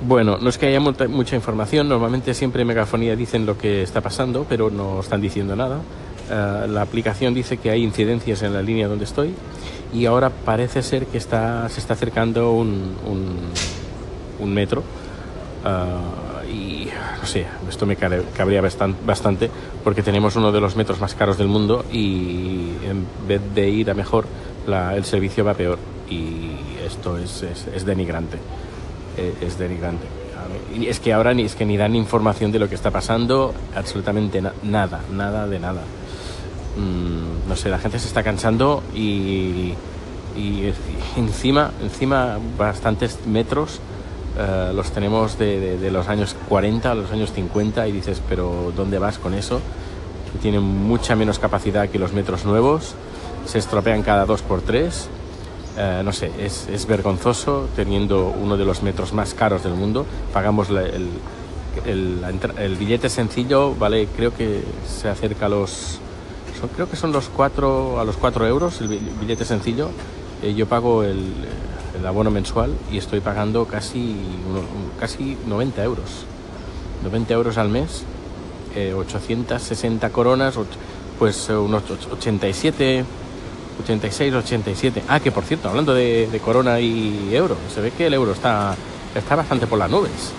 Bueno, 0.01 0.37
no 0.39 0.49
es 0.49 0.59
que 0.59 0.67
haya 0.67 0.79
mucha 0.79 1.35
información, 1.35 1.89
normalmente 1.89 2.35
siempre 2.35 2.61
en 2.61 2.67
Megafonía 2.67 3.15
dicen 3.15 3.47
lo 3.47 3.57
que 3.57 3.81
está 3.81 3.99
pasando, 3.99 4.45
pero 4.47 4.69
no 4.69 4.99
están 4.99 5.21
diciendo 5.21 5.55
nada. 5.55 5.79
Uh, 6.29 6.67
la 6.67 6.81
aplicación 6.83 7.33
dice 7.33 7.57
que 7.57 7.71
hay 7.71 7.83
incidencias 7.83 8.43
en 8.43 8.53
la 8.53 8.61
línea 8.61 8.87
donde 8.87 9.05
estoy 9.05 9.33
y 9.93 10.05
ahora 10.05 10.29
parece 10.29 10.83
ser 10.83 11.07
que 11.07 11.17
está, 11.17 11.67
se 11.69 11.79
está 11.79 11.93
acercando 11.93 12.51
un, 12.51 12.67
metro. 14.45 14.83
Uh, 15.65 16.47
y 16.47 16.89
no 17.19 17.25
sé, 17.25 17.45
esto 17.67 17.85
me 17.87 17.95
cabría 17.95 18.61
bastante 18.61 19.49
porque 19.83 20.03
tenemos 20.03 20.35
uno 20.35 20.51
de 20.51 20.61
los 20.61 20.75
metros 20.75 20.99
más 21.01 21.15
caros 21.15 21.39
del 21.39 21.47
mundo 21.47 21.83
y 21.91 22.71
en 22.85 23.05
vez 23.27 23.41
de 23.55 23.69
ir 23.69 23.89
a 23.89 23.95
mejor, 23.95 24.25
el 24.95 25.05
servicio 25.05 25.43
va 25.43 25.55
peor 25.55 25.79
y 26.07 26.51
esto 26.85 27.17
es, 27.17 27.41
es, 27.41 27.67
es 27.73 27.85
denigrante. 27.85 28.37
Eh, 29.17 29.33
es 29.41 29.57
delirante. 29.57 30.05
Y 30.75 30.87
es 30.87 30.99
que 30.99 31.11
ahora 31.11 31.33
ni, 31.33 31.43
es 31.43 31.55
que 31.55 31.65
ni 31.65 31.75
dan 31.75 31.95
información 31.95 32.51
de 32.51 32.59
lo 32.59 32.69
que 32.69 32.75
está 32.75 32.91
pasando, 32.91 33.53
absolutamente 33.75 34.41
nada, 34.63 35.01
nada 35.11 35.47
de 35.47 35.59
nada. 35.59 35.81
Mm, 36.77 37.49
no 37.49 37.55
sé, 37.55 37.69
la 37.69 37.79
gente 37.79 37.97
se 37.99 38.07
está 38.07 38.21
cansando 38.21 38.83
y, 38.93 39.73
y, 40.35 40.71
encima, 41.15 41.71
encima 41.81 42.37
bastantes 42.57 43.25
metros 43.25 43.79
eh, 44.37 44.71
los 44.75 44.91
tenemos 44.91 45.39
de, 45.39 45.77
de, 45.77 45.91
los 45.91 46.07
años 46.07 46.35
40 46.47 46.91
a 46.91 46.95
los 46.95 47.11
años 47.11 47.33
50 47.33 47.87
y 47.87 47.91
dices, 47.91 48.21
pero 48.29 48.71
¿dónde 48.75 48.99
vas 48.99 49.17
con 49.17 49.33
eso? 49.33 49.59
Tienen 50.41 50.61
mucha 50.61 51.15
menos 51.15 51.39
capacidad 51.39 51.89
que 51.89 51.97
los 51.97 52.13
metros 52.13 52.45
nuevos, 52.45 52.93
se 53.47 53.57
estropean 53.57 54.03
cada 54.03 54.25
dos 54.25 54.43
por 54.43 54.61
3 54.61 55.09
eh, 55.77 56.01
no 56.03 56.11
sé, 56.11 56.31
es, 56.39 56.67
es, 56.67 56.87
vergonzoso 56.87 57.69
teniendo 57.75 58.29
uno 58.29 58.57
de 58.57 58.65
los 58.65 58.81
metros 58.81 59.13
más 59.13 59.35
caros 59.35 59.63
del 59.63 59.73
mundo. 59.73 60.07
Pagamos 60.33 60.71
la, 60.71 60.81
el, 60.81 61.07
el, 61.85 62.23
el, 62.57 62.75
billete 62.75 63.09
sencillo, 63.09 63.75
vale, 63.75 64.07
creo 64.15 64.33
que 64.33 64.63
se 64.87 65.07
acerca 65.07 65.45
a 65.45 65.49
los, 65.49 65.99
son, 66.59 66.69
creo 66.69 66.89
que 66.89 66.95
son 66.95 67.11
los 67.11 67.29
4, 67.29 67.99
a 67.99 68.05
los 68.05 68.17
4 68.17 68.47
euros 68.47 68.81
el 68.81 68.87
billete 69.21 69.45
sencillo. 69.45 69.89
Eh, 70.41 70.55
yo 70.55 70.67
pago 70.67 71.03
el, 71.03 71.31
el, 71.97 72.07
abono 72.07 72.31
mensual 72.31 72.71
y 72.91 72.97
estoy 72.97 73.19
pagando 73.19 73.65
casi, 73.65 74.15
casi 74.99 75.37
90 75.45 75.83
euros. 75.83 76.25
90 77.03 77.33
euros 77.33 77.57
al 77.57 77.69
mes, 77.69 78.03
eh, 78.75 78.93
860 78.93 80.09
coronas, 80.09 80.55
pues 81.19 81.49
eh, 81.49 81.55
unos 81.55 81.83
87 82.11 83.05
86, 83.81 84.33
87. 84.33 85.03
Ah, 85.07 85.19
que 85.19 85.31
por 85.31 85.43
cierto, 85.43 85.69
hablando 85.69 85.93
de, 85.93 86.41
corona 86.43 86.79
y 86.79 87.29
euro, 87.33 87.57
se 87.73 87.81
ve 87.81 87.91
que 87.91 88.07
el 88.07 88.13
euro 88.13 88.31
está, 88.31 88.75
está 89.15 89.35
bastante 89.35 89.67
por 89.67 89.79
las 89.79 89.89
nubes. 89.89 90.33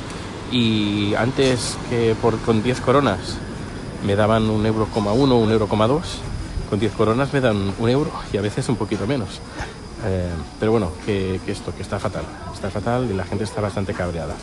Y 0.50 1.14
antes 1.14 1.76
que 1.90 2.14
por, 2.20 2.38
con 2.38 2.62
10 2.62 2.80
coronas 2.80 3.36
me 4.06 4.16
daban 4.16 4.48
un 4.48 4.64
euro, 4.64 4.88
uno, 4.94 5.38
un 5.38 5.50
euro, 5.50 5.66
dos, 5.66 6.18
con 6.70 6.78
10 6.78 6.92
coronas 6.92 7.32
me 7.32 7.40
dan 7.40 7.74
un 7.78 7.88
euro 7.88 8.10
y 8.32 8.36
a 8.36 8.40
veces 8.40 8.68
un 8.68 8.76
poquito 8.76 9.06
menos. 9.06 9.40
Eh, 10.04 10.30
pero 10.60 10.72
bueno, 10.72 10.92
que, 11.04 11.40
esto, 11.46 11.74
que 11.74 11.82
está 11.82 11.98
fatal. 11.98 12.24
Está 12.52 12.70
fatal 12.70 13.08
y 13.10 13.14
la 13.14 13.24
gente 13.24 13.44
está 13.44 13.60
bastante 13.60 13.94
cabreada. 13.94 14.34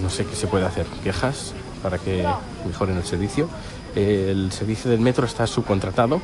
No 0.00 0.08
sé 0.08 0.24
qué 0.24 0.36
se 0.36 0.46
puede 0.46 0.64
hacer. 0.64 0.86
Quejas 1.02 1.52
para 1.82 1.98
que 1.98 2.24
mejoren 2.66 2.96
el 2.96 3.04
servicio. 3.04 3.48
El 3.94 4.52
servicio 4.52 4.90
del 4.90 5.00
metro 5.00 5.26
está 5.26 5.46
subcontratado. 5.46 6.20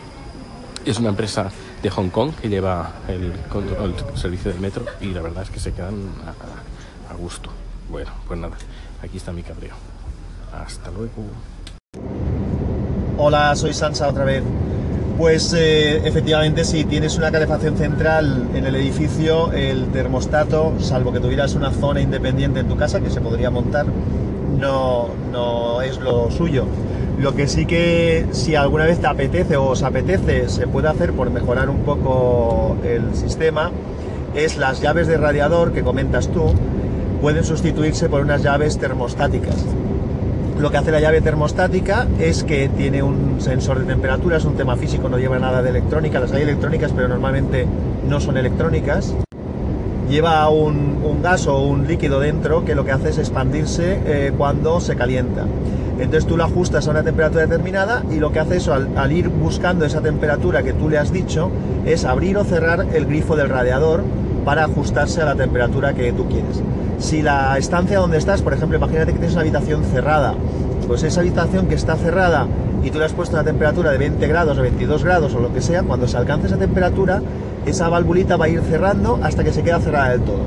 Es 0.85 0.99
una 0.99 1.11
empresa 1.11 1.51
de 1.83 1.91
Hong 1.91 2.09
Kong 2.11 2.33
que 2.41 2.49
lleva 2.49 2.93
el, 3.09 3.33
servicio 4.15 4.51
del 4.51 4.61
metro 4.61 4.85
y 5.01 5.07
la 5.07 5.23
verdad 5.23 5.45
es 5.45 5.51
que 5.51 5.61
se 5.61 5.73
quedan 5.73 5.95
a, 6.27 7.13
a 7.13 7.17
gusto. 7.17 7.51
Bueno, 7.91 8.11
pues 8.27 8.39
nada, 8.39 8.57
aquí 9.03 9.17
está 9.17 9.33
mi 9.33 9.43
cabreo. 9.43 9.75
Hasta 10.53 10.91
luego. 10.91 11.25
Hola, 13.17 13.55
soy 13.57 13.73
Sansa 13.73 14.09
otra 14.09 14.25
vez. 14.25 14.43
Pues 15.19 15.53
eh, 15.53 15.97
efectivamente 16.07 16.65
si 16.65 16.85
tienes 16.85 17.17
una 17.19 17.33
calefacción 17.33 17.77
central 17.77 18.51
en 18.55 18.65
el 18.65 18.77
edificio, 18.77 19.53
el 19.53 19.89
termostato, 19.89 20.75
salvo 20.79 21.13
que 21.13 21.19
tuvieras 21.19 21.55
una 21.55 21.73
zona 21.73 22.01
independiente 22.01 22.61
en 22.61 22.69
tu 22.69 22.77
casa 22.77 23.01
que 23.01 23.11
se 23.11 23.21
podría 23.21 23.51
montar, 23.51 23.87
no, 24.57 25.09
no 25.33 25.83
es 25.83 25.99
lo 25.99 26.31
suyo. 26.31 26.67
Lo 27.19 27.35
que 27.35 27.49
sí 27.49 27.67
que 27.67 28.27
si 28.31 28.55
alguna 28.55 28.85
vez 28.85 29.01
te 29.01 29.09
apetece 29.09 29.57
o 29.57 29.71
os 29.71 29.83
apetece, 29.83 30.49
se 30.49 30.69
puede 30.69 30.89
hacer 30.89 31.13
por 31.13 31.31
mejorar 31.31 31.69
un 31.69 31.79
poco 31.79 32.77
el 32.85 33.17
sistema, 33.17 33.73
es 34.37 34.57
las 34.57 34.81
llaves 34.81 35.09
de 35.09 35.17
radiador 35.17 35.73
que 35.73 35.83
comentas 35.83 36.29
tú, 36.29 36.53
pueden 37.21 37.43
sustituirse 37.43 38.09
por 38.09 38.21
unas 38.21 38.45
llaves 38.45 38.79
termostáticas. 38.79 39.57
Lo 40.61 40.71
que 40.71 40.77
hace 40.77 40.93
la 40.93 41.01
llave 41.01 41.21
termostática 41.21 42.07
es 42.21 42.45
que 42.45 42.69
tiene 42.69 43.03
un 43.03 43.41
sensor 43.41 43.81
de 43.81 43.87
temperatura, 43.87 44.37
es 44.37 44.45
un 44.45 44.55
tema 44.55 44.77
físico, 44.77 45.09
no 45.09 45.19
lleva 45.19 45.41
nada 45.41 45.61
de 45.61 45.71
electrónica, 45.71 46.21
las 46.21 46.33
hay 46.33 46.43
electrónicas 46.43 46.93
pero 46.95 47.09
normalmente 47.09 47.67
no 48.09 48.21
son 48.21 48.37
electrónicas. 48.37 49.15
Lleva 50.09 50.49
un, 50.49 51.21
gas 51.21 51.49
o 51.49 51.59
un 51.63 51.89
líquido 51.89 52.21
dentro 52.21 52.65
que 52.65 52.77
lo 52.77 52.85
que 52.85 52.93
hace 52.93 53.11
es 53.11 53.19
expandirse 53.19 54.01
eh, 54.07 54.33
cuando 54.37 54.81
se 54.81 54.95
calienta. 54.95 55.45
Entonces 55.99 56.27
tú 56.27 56.37
lo 56.37 56.45
ajustas 56.45 56.87
a 56.87 56.91
una 56.91 57.03
temperatura 57.03 57.43
determinada 57.47 58.05
y 58.11 58.17
lo 58.17 58.31
que 58.31 58.39
hace 58.39 58.57
eso 58.57 58.73
al, 58.73 58.97
al 58.97 59.13
ir 59.13 59.29
buscando 59.29 59.85
esa 59.85 60.01
temperatura 60.01 60.63
que 60.63 60.73
tú 60.73 60.89
le 60.89 60.99
has 60.99 61.13
dicho 61.13 61.51
es 61.85 62.05
abrir 62.05 62.37
o 62.39 62.45
cerrar 62.45 62.87
el 62.93 63.07
grifo 63.07 63.35
del 63.37 63.49
radiador 63.49 64.05
para 64.45 64.65
ajustarse 64.65 65.21
a 65.21 65.25
la 65.25 65.35
temperatura 65.35 65.93
que 65.95 66.13
tú 66.13 66.27
quieres. 66.29 66.63
Si 66.99 67.23
la 67.23 67.57
estancia 67.59 67.99
donde 67.99 68.19
estás, 68.19 68.43
por 68.43 68.55
ejemplo, 68.55 68.79
imagínate 68.79 69.13
que 69.13 69.19
tienes 69.19 69.33
una 69.33 69.43
habitación 69.43 69.85
cerrada, 69.85 70.35
pues 70.87 71.03
esa 71.03 71.21
habitación 71.21 71.67
que 71.67 71.75
está 71.75 71.97
cerrada 71.97 72.47
y 72.83 72.91
tú 72.91 72.99
le 72.99 73.05
has 73.05 73.13
puesto 73.13 73.37
una 73.37 73.45
temperatura 73.45 73.91
de 73.91 73.99
20 73.99 74.27
grados 74.27 74.57
o 74.57 74.63
22 74.63 75.05
grados 75.05 75.35
o 75.35 75.41
lo 75.41 75.53
que 75.53 75.61
sea, 75.61 75.83
cuando 75.83 76.09
se 76.09 76.17
alcance 76.17 76.47
esa 76.47 76.57
temperatura, 76.57 77.21
esa 77.67 77.89
valvulita 77.89 78.37
va 78.37 78.47
a 78.47 78.49
ir 78.49 78.63
cerrando 78.63 79.19
hasta 79.23 79.45
que 79.45 79.53
se 79.53 79.63
queda 79.63 79.81
cerrada 79.81 80.11
del 80.11 80.23
todo. 80.23 80.41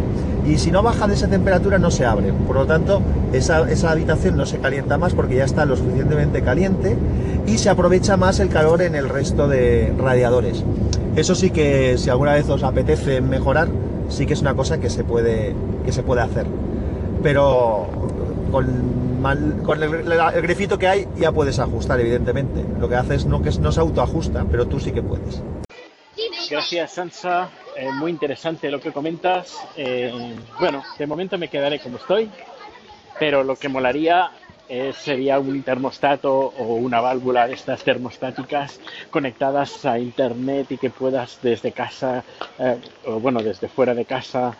Y 0.45 0.57
si 0.57 0.71
no 0.71 0.81
baja 0.81 1.07
de 1.07 1.13
esa 1.13 1.27
temperatura 1.27 1.77
no 1.77 1.91
se 1.91 2.05
abre. 2.05 2.33
Por 2.33 2.55
lo 2.55 2.65
tanto, 2.65 3.01
esa, 3.31 3.69
esa 3.69 3.91
habitación 3.91 4.37
no 4.37 4.45
se 4.45 4.59
calienta 4.59 4.97
más 4.97 5.13
porque 5.13 5.35
ya 5.35 5.45
está 5.45 5.65
lo 5.65 5.75
suficientemente 5.75 6.41
caliente 6.41 6.97
y 7.45 7.57
se 7.57 7.69
aprovecha 7.69 8.17
más 8.17 8.39
el 8.39 8.49
calor 8.49 8.81
en 8.81 8.95
el 8.95 9.07
resto 9.07 9.47
de 9.47 9.93
radiadores. 9.97 10.63
Eso 11.15 11.35
sí 11.35 11.51
que 11.51 11.97
si 11.97 12.09
alguna 12.09 12.33
vez 12.33 12.49
os 12.49 12.63
apetece 12.63 13.21
mejorar, 13.21 13.67
sí 14.09 14.25
que 14.25 14.33
es 14.33 14.41
una 14.41 14.55
cosa 14.55 14.79
que 14.79 14.89
se 14.89 15.03
puede, 15.03 15.53
que 15.85 15.91
se 15.91 16.03
puede 16.03 16.21
hacer. 16.21 16.47
Pero 17.21 17.87
con, 18.51 19.21
mal, 19.21 19.61
con 19.63 19.81
el, 19.81 19.93
el, 19.93 20.41
grifito 20.41 20.77
que 20.77 20.87
hay 20.87 21.07
ya 21.17 21.31
puedes 21.31 21.59
ajustar, 21.59 21.99
evidentemente. 21.99 22.65
Lo 22.79 22.89
que 22.89 22.95
hace 22.95 23.15
es 23.15 23.25
no, 23.25 23.41
que 23.41 23.51
no 23.59 23.71
se 23.71 23.79
autoajusta, 23.79 24.45
pero 24.49 24.67
tú 24.67 24.79
sí 24.79 24.91
que 24.91 25.01
puedes. 25.01 25.41
Gracias, 26.49 26.91
Sansa. 26.91 27.49
Eh, 27.77 27.89
muy 27.99 28.11
interesante 28.11 28.69
lo 28.69 28.79
que 28.79 28.91
comentas. 28.91 29.57
Eh, 29.77 30.11
bueno, 30.59 30.83
de 30.97 31.07
momento 31.07 31.37
me 31.37 31.47
quedaré 31.47 31.79
como 31.79 31.97
estoy, 31.97 32.29
pero 33.19 33.43
lo 33.43 33.55
que 33.55 33.69
molaría 33.69 34.29
eh, 34.67 34.91
sería 34.93 35.39
un 35.39 35.63
termostato 35.63 36.33
o 36.33 36.75
una 36.75 37.01
válvula 37.01 37.47
de 37.47 37.53
estas 37.53 37.83
termostáticas 37.83 38.79
conectadas 39.09 39.85
a 39.85 39.97
internet 39.99 40.71
y 40.71 40.77
que 40.77 40.89
puedas 40.89 41.39
desde 41.41 41.71
casa, 41.71 42.23
eh, 42.59 42.77
o 43.05 43.19
bueno, 43.19 43.41
desde 43.41 43.67
fuera 43.67 43.93
de 43.93 44.05
casa, 44.05 44.53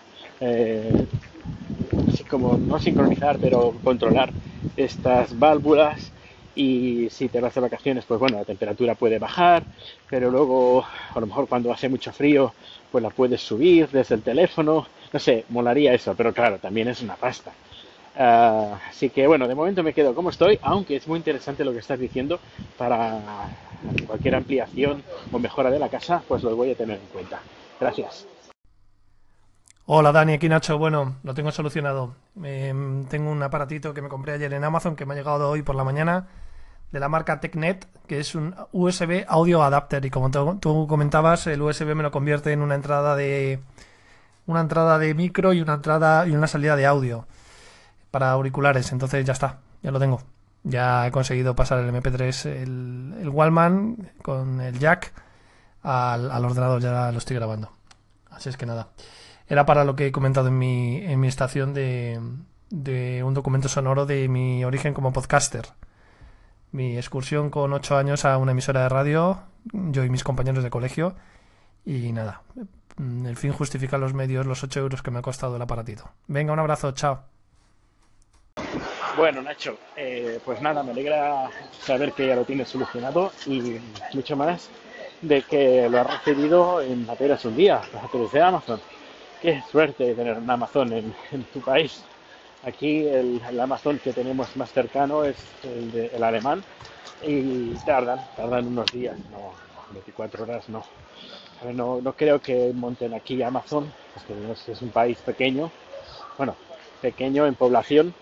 así 2.09 2.23
como 2.23 2.57
no 2.57 2.79
sincronizar, 2.79 3.37
pero 3.39 3.73
controlar 3.83 4.31
estas 4.75 5.37
válvulas 5.37 6.11
y 6.55 7.09
si 7.09 7.29
te 7.29 7.39
vas 7.39 7.55
de 7.55 7.61
vacaciones, 7.61 8.05
pues 8.05 8.19
bueno, 8.19 8.37
la 8.37 8.45
temperatura 8.45 8.95
puede 8.95 9.19
bajar, 9.19 9.63
pero 10.09 10.29
luego 10.29 10.83
a 11.13 11.19
lo 11.19 11.27
mejor 11.27 11.47
cuando 11.47 11.71
hace 11.71 11.89
mucho 11.89 12.11
frío, 12.11 12.53
pues 12.91 13.01
la 13.01 13.09
puedes 13.09 13.41
subir 13.41 13.89
desde 13.89 14.15
el 14.15 14.21
teléfono, 14.21 14.87
no 15.11 15.19
sé, 15.19 15.45
molaría 15.49 15.93
eso, 15.93 16.13
pero 16.15 16.33
claro, 16.33 16.57
también 16.57 16.87
es 16.87 17.01
una 17.01 17.15
pasta. 17.15 17.51
Ah, 18.17 18.79
así 18.89 19.09
que 19.09 19.25
bueno, 19.25 19.47
de 19.47 19.55
momento 19.55 19.83
me 19.83 19.93
quedo 19.93 20.13
como 20.13 20.29
estoy, 20.29 20.59
aunque 20.61 20.97
es 20.97 21.07
muy 21.07 21.17
interesante 21.17 21.63
lo 21.63 21.71
que 21.71 21.79
estás 21.79 21.99
diciendo 21.99 22.39
para 22.77 23.19
cualquier 24.05 24.35
ampliación 24.35 25.01
o 25.31 25.39
mejora 25.39 25.71
de 25.71 25.79
la 25.79 25.89
casa, 25.89 26.21
pues 26.27 26.43
lo 26.43 26.55
voy 26.55 26.71
a 26.71 26.75
tener 26.75 26.97
en 26.97 27.07
cuenta. 27.07 27.39
Gracias. 27.79 28.27
Hola 29.85 30.11
Dani, 30.11 30.33
aquí 30.33 30.47
Nacho. 30.47 30.77
Bueno, 30.77 31.17
lo 31.23 31.33
tengo 31.33 31.51
solucionado. 31.51 32.15
Em, 32.43 33.05
tengo 33.07 33.31
un 33.31 33.41
aparatito 33.41 33.93
que 33.93 34.01
me 34.01 34.09
compré 34.09 34.33
ayer 34.33 34.53
en 34.53 34.63
Amazon 34.63 34.95
que 34.95 35.05
me 35.05 35.13
ha 35.13 35.17
llegado 35.17 35.49
hoy 35.49 35.63
por 35.63 35.75
la 35.75 35.83
mañana 35.83 36.27
de 36.91 36.99
la 36.99 37.09
marca 37.09 37.39
TechNet, 37.39 37.87
que 38.07 38.19
es 38.19 38.35
un 38.35 38.55
USB 38.71 39.25
audio 39.27 39.63
adapter 39.63 40.05
y 40.05 40.09
como 40.09 40.29
tú 40.59 40.87
comentabas, 40.87 41.47
el 41.47 41.61
USB 41.61 41.95
me 41.95 42.03
lo 42.03 42.11
convierte 42.11 42.51
en 42.51 42.61
una 42.61 42.75
entrada 42.75 43.15
de 43.15 43.59
una 44.45 44.61
entrada 44.61 44.97
de 44.99 45.13
micro 45.13 45.53
y 45.53 45.61
una 45.61 45.75
entrada 45.75 46.27
y 46.27 46.31
una 46.31 46.47
salida 46.47 46.75
de 46.75 46.85
audio 46.85 47.27
para 48.11 48.31
auriculares. 48.31 48.91
Entonces 48.91 49.25
ya 49.25 49.33
está, 49.33 49.59
ya 49.81 49.91
lo 49.91 49.99
tengo. 49.99 50.21
Ya 50.63 51.07
he 51.07 51.11
conseguido 51.11 51.55
pasar 51.55 51.79
el 51.79 51.89
MP3, 51.91 52.45
el, 52.45 53.15
el 53.21 53.29
Wallman 53.29 54.11
con 54.21 54.61
el 54.61 54.77
jack 54.77 55.13
al, 55.81 56.29
al 56.29 56.45
ordenador, 56.45 56.81
ya 56.81 57.11
lo 57.11 57.17
estoy 57.17 57.37
grabando. 57.37 57.71
Así 58.29 58.49
es 58.49 58.57
que 58.57 58.65
nada. 58.65 58.89
Era 59.47 59.65
para 59.65 59.83
lo 59.83 59.95
que 59.95 60.07
he 60.07 60.11
comentado 60.11 60.49
en 60.49 60.57
mi, 60.57 60.97
en 60.97 61.19
mi 61.19 61.27
estación 61.27 61.73
de, 61.73 62.19
de 62.69 63.23
un 63.23 63.33
documento 63.33 63.69
sonoro 63.69 64.05
de 64.05 64.27
mi 64.27 64.63
origen 64.63 64.93
como 64.93 65.13
podcaster. 65.13 65.65
Mi 66.71 66.97
excursión 66.97 67.49
con 67.49 67.73
ocho 67.73 67.97
años 67.97 68.25
a 68.25 68.37
una 68.37 68.51
emisora 68.51 68.83
de 68.83 68.89
radio, 68.89 69.43
yo 69.73 70.03
y 70.03 70.09
mis 70.09 70.23
compañeros 70.23 70.63
de 70.63 70.69
colegio. 70.69 71.15
Y 71.85 72.11
nada, 72.11 72.43
el 72.97 73.35
fin 73.35 73.51
justifica 73.51 73.97
los 73.97 74.13
medios, 74.13 74.45
los 74.45 74.63
ocho 74.63 74.79
euros 74.79 75.01
que 75.01 75.11
me 75.11 75.19
ha 75.19 75.21
costado 75.21 75.55
el 75.55 75.61
aparatito. 75.61 76.11
Venga, 76.27 76.53
un 76.53 76.59
abrazo, 76.59 76.91
chao. 76.91 77.23
Bueno, 79.17 79.41
Nacho, 79.41 79.77
eh, 79.97 80.39
pues 80.45 80.61
nada, 80.61 80.83
me 80.83 80.91
alegra 80.91 81.49
saber 81.81 82.13
que 82.13 82.27
ya 82.27 82.35
lo 82.35 82.45
tienes 82.45 82.69
solucionado 82.69 83.31
y 83.45 83.77
mucho 84.13 84.37
más 84.37 84.69
de 85.21 85.41
que 85.43 85.89
lo 85.89 85.99
has 85.99 86.25
recibido 86.25 86.81
en 86.81 87.09
apenas 87.09 87.43
un 87.45 87.55
día, 87.55 87.81
través 88.11 88.31
de 88.31 88.41
Amazon. 88.41 88.79
Qué 89.41 89.61
suerte 89.71 90.13
tener 90.13 90.37
un 90.37 90.49
Amazon 90.49 90.93
en, 90.93 91.43
tu 91.51 91.59
país. 91.59 92.03
Aquí 92.63 93.07
el, 93.07 93.41
Amazon 93.59 93.99
que 93.99 94.13
tenemos 94.13 94.55
más 94.55 94.71
cercano 94.71 95.25
es 95.25 95.37
el, 95.63 96.23
alemán 96.23 96.63
y 97.25 97.73
tardan, 97.79 98.19
tardan 98.35 98.67
unos 98.67 98.91
días, 98.91 99.17
no 99.31 99.53
24 99.91 100.43
horas 100.43 100.69
no. 100.69 100.83
No, 101.73 102.01
no 102.01 102.13
creo 102.13 102.39
que 102.39 102.71
monten 102.73 103.13
aquí 103.13 103.41
Amazon, 103.43 103.91
porque 104.13 104.71
es 104.71 104.81
un 104.81 104.89
país 104.89 105.19
pequeño, 105.19 105.71
bueno, 106.37 106.55
pequeño 107.01 107.45
en 107.45 107.55
población, 107.55 108.15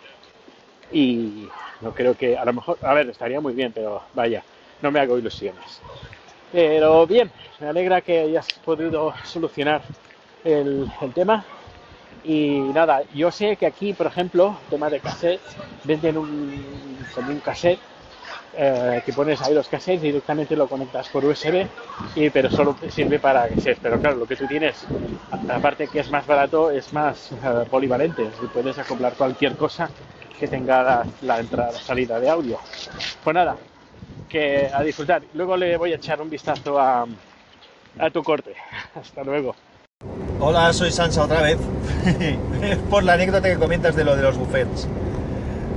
y 0.92 1.48
no 1.82 1.94
creo 1.94 2.16
que, 2.16 2.38
a 2.38 2.46
lo 2.46 2.54
mejor, 2.54 2.78
a 2.82 2.94
ver, 2.94 3.10
estaría 3.10 3.40
muy 3.40 3.54
bien, 3.54 3.72
pero 3.74 4.02
vaya, 4.14 4.44
no 4.82 4.92
me 4.92 5.00
hago 5.00 5.18
ilusiones. 5.18 5.82
Pero 6.52 7.06
bien, 7.06 7.32
me 7.60 7.68
alegra 7.68 8.02
que 8.02 8.20
hayas 8.20 8.60
podido 8.66 9.14
solucionar 9.24 9.84
el, 10.44 10.90
tema. 11.14 11.46
Y 12.24 12.60
nada, 12.74 13.04
yo 13.14 13.32
sé 13.32 13.56
que 13.56 13.66
aquí, 13.66 13.94
por 13.94 14.08
ejemplo, 14.08 14.58
tema 14.70 14.90
de 14.90 15.00
cassette, 15.00 15.42
venden 15.84 16.18
un, 16.18 16.98
como 17.16 17.32
un 17.32 17.40
cassette 17.40 17.80
eh, 18.58 19.02
que 19.06 19.14
pones 19.14 19.42
ahí 19.42 19.54
los 19.54 19.68
cassettes 19.68 20.04
y 20.04 20.08
directamente 20.08 20.56
lo 20.56 20.68
conectas 20.68 21.08
por 21.10 21.24
USB, 21.24 21.68
y, 22.16 22.30
pero 22.30 22.50
solo 22.50 22.76
sirve 22.90 23.20
para 23.20 23.48
cassettes. 23.48 23.80
Pero 23.82 24.00
claro, 24.00 24.18
lo 24.18 24.26
que 24.26 24.36
tú 24.36 24.48
tienes, 24.48 24.86
aparte 25.48 25.88
que 25.88 26.00
es 26.00 26.10
más 26.10 26.26
barato, 26.26 26.72
es 26.72 26.92
más 26.92 27.32
eh, 27.32 27.36
polivalente. 27.70 28.30
puedes 28.54 28.78
acoplar 28.78 29.14
cualquier 29.14 29.56
cosa 29.56 29.90
que 30.40 30.48
tenga 30.48 31.06
la, 31.22 31.40
entrada, 31.40 31.74
salida 31.74 32.20
de 32.20 32.30
audio. 32.30 32.58
Pues 33.24 33.34
nada, 33.34 33.56
que 34.28 34.70
a 34.74 34.82
disfrutar. 34.82 35.22
Luego 35.34 35.56
le 35.56 35.78
voy 35.78 35.94
a 35.94 35.98
echar 35.98 36.22
un 36.22 36.30
vistazo 36.30 36.80
a, 36.80 37.06
a 38.00 38.10
tu 38.10 38.24
corte. 38.24 38.56
Hasta 38.96 39.24
luego. 39.24 39.56
Hola, 40.40 40.72
soy 40.74 40.92
Sansa 40.92 41.24
otra 41.24 41.42
vez. 41.42 41.60
Por 42.90 43.04
la 43.04 43.14
anécdota 43.14 43.50
que 43.50 43.56
comentas 43.58 43.96
de 43.96 44.04
lo 44.04 44.16
de 44.16 44.24
los 44.24 44.38
buffets. 44.38 44.88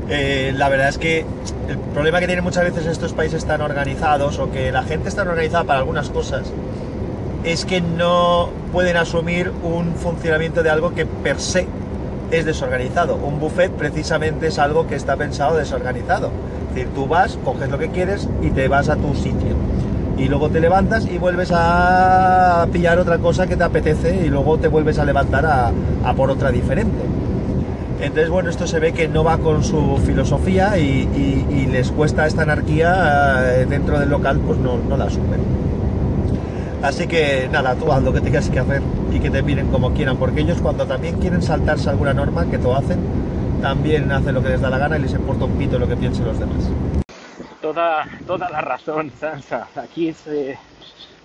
Eh, 0.09 0.53
la 0.57 0.69
verdad 0.69 0.89
es 0.89 0.99
que 0.99 1.25
el 1.69 1.79
problema 1.95 2.21
que 2.21 2.27
tienen 2.27 2.45
muchas 2.45 2.65
veces 2.65 2.87
estos 2.87 3.13
países 3.13 3.45
tan 3.45 3.61
organizados 3.61 4.39
o 4.39 4.51
que 4.51 4.73
la 4.73 4.83
gente 4.83 5.09
está 5.09 5.23
organizada 5.23 5.65
para 5.65 5.79
algunas 5.79 6.11
cosas 6.11 6.53
es 7.45 7.65
que 7.65 7.81
no 7.81 8.51
pueden 8.73 8.97
asumir 8.97 9.53
un 9.63 9.95
funcionamiento 9.95 10.63
de 10.63 10.71
algo 10.71 10.95
que 10.95 11.07
per 11.07 11.41
se 11.41 11.67
es 12.31 12.45
desorganizado. 12.45 13.17
Un 13.17 13.41
buffet 13.41 13.71
precisamente 13.73 14.49
es 14.49 14.59
algo 14.59 14.87
que 14.87 14.95
está 14.95 15.17
pensado 15.17 15.57
desorganizado. 15.57 16.31
Es 16.69 16.75
decir, 16.75 16.89
tú 16.95 17.07
vas, 17.07 17.39
coges 17.45 17.69
lo 17.69 17.79
que 17.79 17.89
quieres 17.91 18.29
y 18.43 18.51
te 18.51 18.69
vas 18.69 18.89
a 18.89 18.97
tu 18.97 19.15
sitio. 19.15 19.57
Y 20.17 20.29
luego 20.29 20.51
te 20.51 20.61
levantas 20.61 21.07
y 21.07 21.19
vuelves 21.19 21.51
a 21.53 22.67
pillar 22.73 22.99
otra 22.99 23.19
cosa 23.19 23.47
que 23.47 23.57
te 23.57 23.65
apetece 23.65 24.25
y 24.25 24.29
luego 24.29 24.59
te 24.59 24.69
vuelves 24.69 24.99
a 24.99 25.05
levantar 25.05 25.47
a, 25.47 26.13
por 26.15 26.31
otra 26.31 26.51
diferente. 26.51 27.03
Entonces, 28.01 28.31
bueno, 28.31 28.51
esto 28.51 28.67
se 28.67 28.81
ve 28.81 28.93
que 28.93 29.09
no 29.09 29.25
va 29.25 29.39
con 29.39 29.63
su 29.65 29.99
filosofía 30.05 30.79
y, 30.79 31.69
les 31.73 31.91
cuesta 31.91 32.27
esta 32.27 32.43
anarquía 32.43 33.61
eh, 33.61 33.67
dentro 33.67 33.99
del 33.99 34.11
local, 34.11 34.39
pues 34.47 34.59
no, 34.59 34.77
no 34.77 34.97
la 34.99 35.05
asumen. 35.05 35.41
Así 36.83 37.07
que 37.07 37.49
nada, 37.51 37.77
tú 37.77 37.91
haz 37.93 38.03
lo 38.03 38.13
que 38.13 38.21
tengas 38.21 38.51
que 38.51 38.59
hacer 38.59 38.83
y 39.13 39.21
que 39.21 39.31
te 39.31 39.41
miren 39.43 39.69
como 39.69 39.93
quieran, 39.93 40.17
porque 40.17 40.41
ellos 40.41 40.59
cuando 40.61 40.85
también 40.85 41.17
quieren 41.19 41.41
saltarse 41.41 41.89
alguna 41.89 42.13
norma, 42.13 42.45
que 42.47 42.59
todo 42.59 42.77
hacen, 42.77 42.99
también 43.63 44.11
hacen 44.11 44.35
lo 44.35 44.43
que 44.43 44.49
les 44.49 44.61
da 44.61 44.69
la 44.69 44.79
gana 44.79 44.99
y 44.99 45.03
les 45.03 45.13
importa 45.13 45.45
un 45.45 45.53
pito 45.53 45.79
lo 45.79 45.87
que 45.87 45.97
piensen 45.97 46.25
los 46.27 46.39
demás. 46.39 46.69
Toda, 47.73 48.07
toda 48.27 48.51
la 48.51 48.61
razón, 48.61 49.11
Sansa. 49.19 49.67
Aquí 49.77 50.15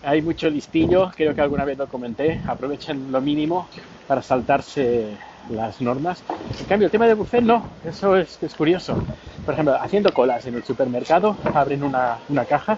hay 0.02 0.22
mucho 0.22 0.50
listillo, 0.50 1.12
creo 1.14 1.36
que 1.36 1.42
alguna 1.42 1.66
vez 1.66 1.78
lo 1.78 1.88
comenté, 1.88 2.40
aprovechan 2.48 3.12
lo 3.12 3.20
mínimo 3.20 3.68
para 4.08 4.22
saltarse 4.22 5.18
las 5.50 5.82
normas. 5.82 6.24
En 6.58 6.66
cambio, 6.68 6.86
el 6.86 6.92
tema 6.92 7.06
de 7.06 7.16
buffet 7.16 7.42
no, 7.42 7.68
eso 7.84 8.16
es, 8.16 8.42
es 8.42 8.56
curioso 8.56 8.98
por 9.44 9.54
ejemplo, 9.54 9.78
haciendo 9.82 10.14
colas 10.14 10.46
en 10.46 10.56
el 10.56 10.64
supermercado, 10.64 11.36
abren 11.54 11.84
una, 11.84 12.18
caja 12.50 12.78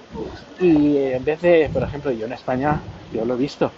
y 0.59 0.97
en 0.97 1.23
vez 1.23 1.41
de, 1.41 1.69
por 1.71 1.81
ejemplo, 1.81 2.11
yo 2.11 2.27
en 2.27 2.33
España, 2.33 2.79
yo 3.11 3.25
lo 3.25 3.33
he 3.33 3.37
visto, 3.37 3.71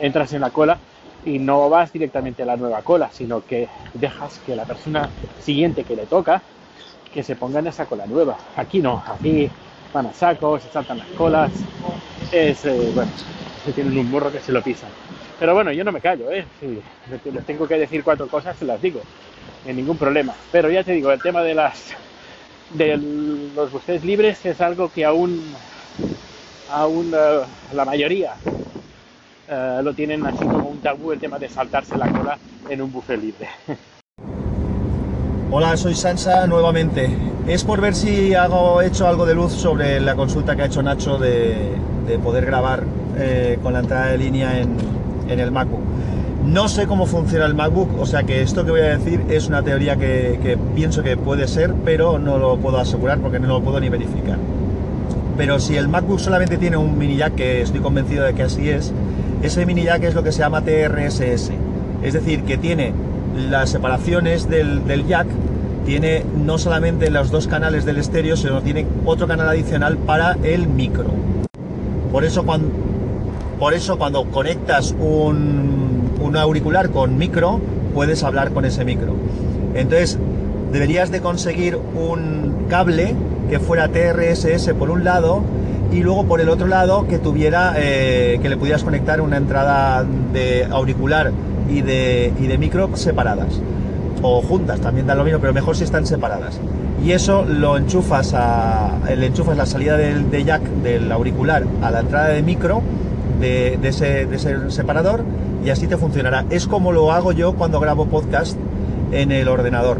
entras 0.00 0.32
en 0.34 0.40
la 0.42 0.50
cola 0.50 0.78
y 1.24 1.38
no 1.38 1.70
vas 1.70 1.92
directamente 1.92 2.42
a 2.42 2.46
la 2.46 2.56
nueva 2.56 2.82
cola, 2.82 3.10
sino 3.10 3.42
que 3.42 3.68
dejas 3.94 4.38
que 4.44 4.54
la 4.54 4.66
persona 4.66 5.08
siguiente 5.38 5.84
que 5.84 5.96
le 5.96 6.04
toca, 6.06 6.42
que 7.12 7.22
se 7.22 7.36
ponga 7.36 7.58
en 7.58 7.66
esa 7.66 7.86
cola 7.86 8.06
nueva. 8.06 8.36
Aquí 8.56 8.80
no, 8.80 9.02
aquí 9.06 9.50
van 9.92 10.06
a 10.06 10.12
sacos, 10.12 10.62
se 10.62 10.70
saltan 10.70 10.98
las 10.98 11.08
colas, 11.08 11.50
es, 12.30 12.64
eh, 12.64 12.92
bueno, 12.94 13.10
tienen 13.74 13.98
un 13.98 14.10
burro 14.10 14.30
que 14.30 14.40
se 14.40 14.52
lo 14.52 14.62
pisan. 14.62 14.90
Pero 15.38 15.54
bueno, 15.54 15.72
yo 15.72 15.84
no 15.84 15.92
me 15.92 16.00
callo, 16.00 16.30
¿eh? 16.30 16.44
Si 16.60 16.82
les 17.30 17.46
tengo 17.46 17.66
que 17.66 17.78
decir 17.78 18.04
cuatro 18.04 18.28
cosas, 18.28 18.56
se 18.56 18.64
las 18.64 18.80
digo 18.80 19.00
en 19.66 19.76
ningún 19.76 19.96
problema. 19.96 20.34
Pero 20.52 20.70
ya 20.70 20.84
te 20.84 20.92
digo, 20.92 21.10
el 21.10 21.20
tema 21.20 21.42
de 21.42 21.54
las 21.54 21.94
de 22.74 22.96
los 23.54 23.72
buffets 23.72 24.04
libres 24.04 24.44
es 24.46 24.60
algo 24.60 24.92
que 24.92 25.04
aún 25.04 25.42
aún 26.70 27.12
uh, 27.12 27.74
la 27.74 27.84
mayoría 27.84 28.34
uh, 29.48 29.82
lo 29.82 29.92
tienen 29.92 30.24
así 30.24 30.44
como 30.44 30.68
un 30.68 30.80
tabú 30.80 31.10
el 31.10 31.18
tema 31.18 31.38
de 31.38 31.48
saltarse 31.48 31.98
la 31.98 32.08
cola 32.08 32.38
en 32.68 32.80
un 32.80 32.92
buffet 32.92 33.20
libre. 33.20 33.48
Hola, 35.52 35.76
soy 35.76 35.96
Sansa 35.96 36.46
nuevamente. 36.46 37.10
Es 37.48 37.64
por 37.64 37.80
ver 37.80 37.96
si 37.96 38.34
hago 38.34 38.82
hecho 38.82 39.08
algo 39.08 39.26
de 39.26 39.34
luz 39.34 39.52
sobre 39.52 39.98
la 39.98 40.14
consulta 40.14 40.54
que 40.54 40.62
ha 40.62 40.66
hecho 40.66 40.80
Nacho 40.80 41.18
de, 41.18 41.72
de 42.06 42.18
poder 42.20 42.46
grabar 42.46 42.84
eh, 43.18 43.58
con 43.60 43.72
la 43.72 43.80
entrada 43.80 44.12
de 44.12 44.18
línea 44.18 44.60
en, 44.60 44.76
en 45.28 45.40
el 45.40 45.50
MacBook. 45.50 45.80
No 46.46 46.68
sé 46.68 46.86
cómo 46.86 47.04
funciona 47.04 47.46
el 47.46 47.54
MacBook, 47.56 47.98
o 47.98 48.06
sea 48.06 48.22
que 48.22 48.42
esto 48.42 48.64
que 48.64 48.70
voy 48.70 48.80
a 48.82 48.96
decir 48.96 49.24
es 49.28 49.48
una 49.48 49.60
teoría 49.60 49.96
que, 49.96 50.56
pienso 50.76 51.02
que 51.02 51.16
puede 51.16 51.48
ser, 51.48 51.74
pero 51.84 52.20
no 52.20 52.38
lo 52.38 52.56
puedo 52.58 52.78
asegurar 52.78 53.18
porque 53.18 53.40
no 53.40 53.48
lo 53.48 53.60
puedo 53.60 53.80
ni 53.80 53.88
verificar. 53.88 54.38
Pero 55.36 55.58
si 55.58 55.76
el 55.76 55.88
MacBook 55.88 56.20
solamente 56.20 56.58
tiene 56.58 56.76
un 56.76 56.96
mini 56.96 57.16
jack, 57.16 57.34
que 57.34 57.62
estoy 57.62 57.80
convencido 57.80 58.24
de 58.24 58.34
que 58.34 58.44
así 58.44 58.70
es, 58.70 58.92
ese 59.42 59.66
mini 59.66 59.82
jack 59.82 60.04
es 60.04 60.14
lo 60.14 60.22
que 60.22 60.30
se 60.30 60.38
llama 60.38 60.62
TRSS. 60.62 61.50
Es 62.02 62.14
decir, 62.14 62.44
que 62.44 62.56
tiene 62.56 62.92
las 63.36 63.70
separaciones 63.70 64.48
del, 64.48 64.86
del 64.86 65.06
jack, 65.06 65.26
tiene 65.84 66.24
no 66.36 66.58
solamente 66.58 67.10
los 67.10 67.30
dos 67.30 67.46
canales 67.46 67.84
del 67.84 67.98
estéreo, 67.98 68.36
sino 68.36 68.62
tiene 68.62 68.86
otro 69.04 69.26
canal 69.26 69.48
adicional 69.48 69.96
para 69.96 70.36
el 70.42 70.68
micro. 70.68 71.10
Por 72.12 72.24
eso 72.24 72.44
cuando, 72.44 72.68
por 73.58 73.74
eso 73.74 73.98
cuando 73.98 74.24
conectas 74.24 74.94
un, 74.98 76.12
un 76.20 76.36
auricular 76.36 76.90
con 76.90 77.16
micro, 77.18 77.60
puedes 77.94 78.22
hablar 78.22 78.52
con 78.52 78.64
ese 78.64 78.84
micro. 78.84 79.14
Entonces, 79.74 80.18
deberías 80.72 81.10
de 81.10 81.20
conseguir 81.20 81.76
un 81.76 82.66
cable 82.68 83.14
que 83.48 83.58
fuera 83.58 83.88
TRSS 83.88 84.72
por 84.74 84.90
un 84.90 85.04
lado 85.04 85.42
y 85.92 86.02
luego 86.02 86.24
por 86.24 86.40
el 86.40 86.48
otro 86.48 86.68
lado 86.68 87.08
que 87.08 87.18
tuviera 87.18 87.74
eh, 87.76 88.38
que 88.40 88.48
le 88.48 88.56
pudieras 88.56 88.84
conectar 88.84 89.20
una 89.20 89.36
entrada 89.36 90.04
de 90.32 90.66
auricular 90.70 91.32
y 91.70 91.82
de, 91.82 92.32
y 92.40 92.46
de 92.46 92.58
micro 92.58 92.90
separadas. 92.96 93.60
O 94.22 94.42
juntas 94.42 94.80
también 94.80 95.06
da 95.06 95.14
lo 95.14 95.24
mismo 95.24 95.38
pero 95.40 95.54
mejor 95.54 95.76
si 95.76 95.84
están 95.84 96.06
separadas. 96.06 96.60
Y 97.04 97.12
eso 97.12 97.44
lo 97.44 97.78
enchufas 97.78 98.34
a 98.34 98.98
le 99.16 99.26
enchufas 99.26 99.56
la 99.56 99.64
salida 99.64 99.96
del 99.96 100.30
de 100.30 100.44
jack 100.44 100.62
del 100.82 101.10
auricular 101.10 101.64
a 101.80 101.90
la 101.90 102.00
entrada 102.00 102.28
de 102.28 102.42
micro 102.42 102.82
de, 103.40 103.78
de 103.80 103.88
ese, 103.88 104.26
de 104.26 104.36
ese 104.36 104.70
separador 104.70 105.24
y 105.64 105.70
así 105.70 105.86
te 105.86 105.96
funcionará. 105.96 106.44
Es 106.50 106.66
como 106.66 106.92
lo 106.92 107.12
hago 107.12 107.32
yo 107.32 107.54
cuando 107.54 107.80
grabo 107.80 108.06
podcast 108.06 108.58
en 109.12 109.32
el 109.32 109.48
ordenador. 109.48 109.98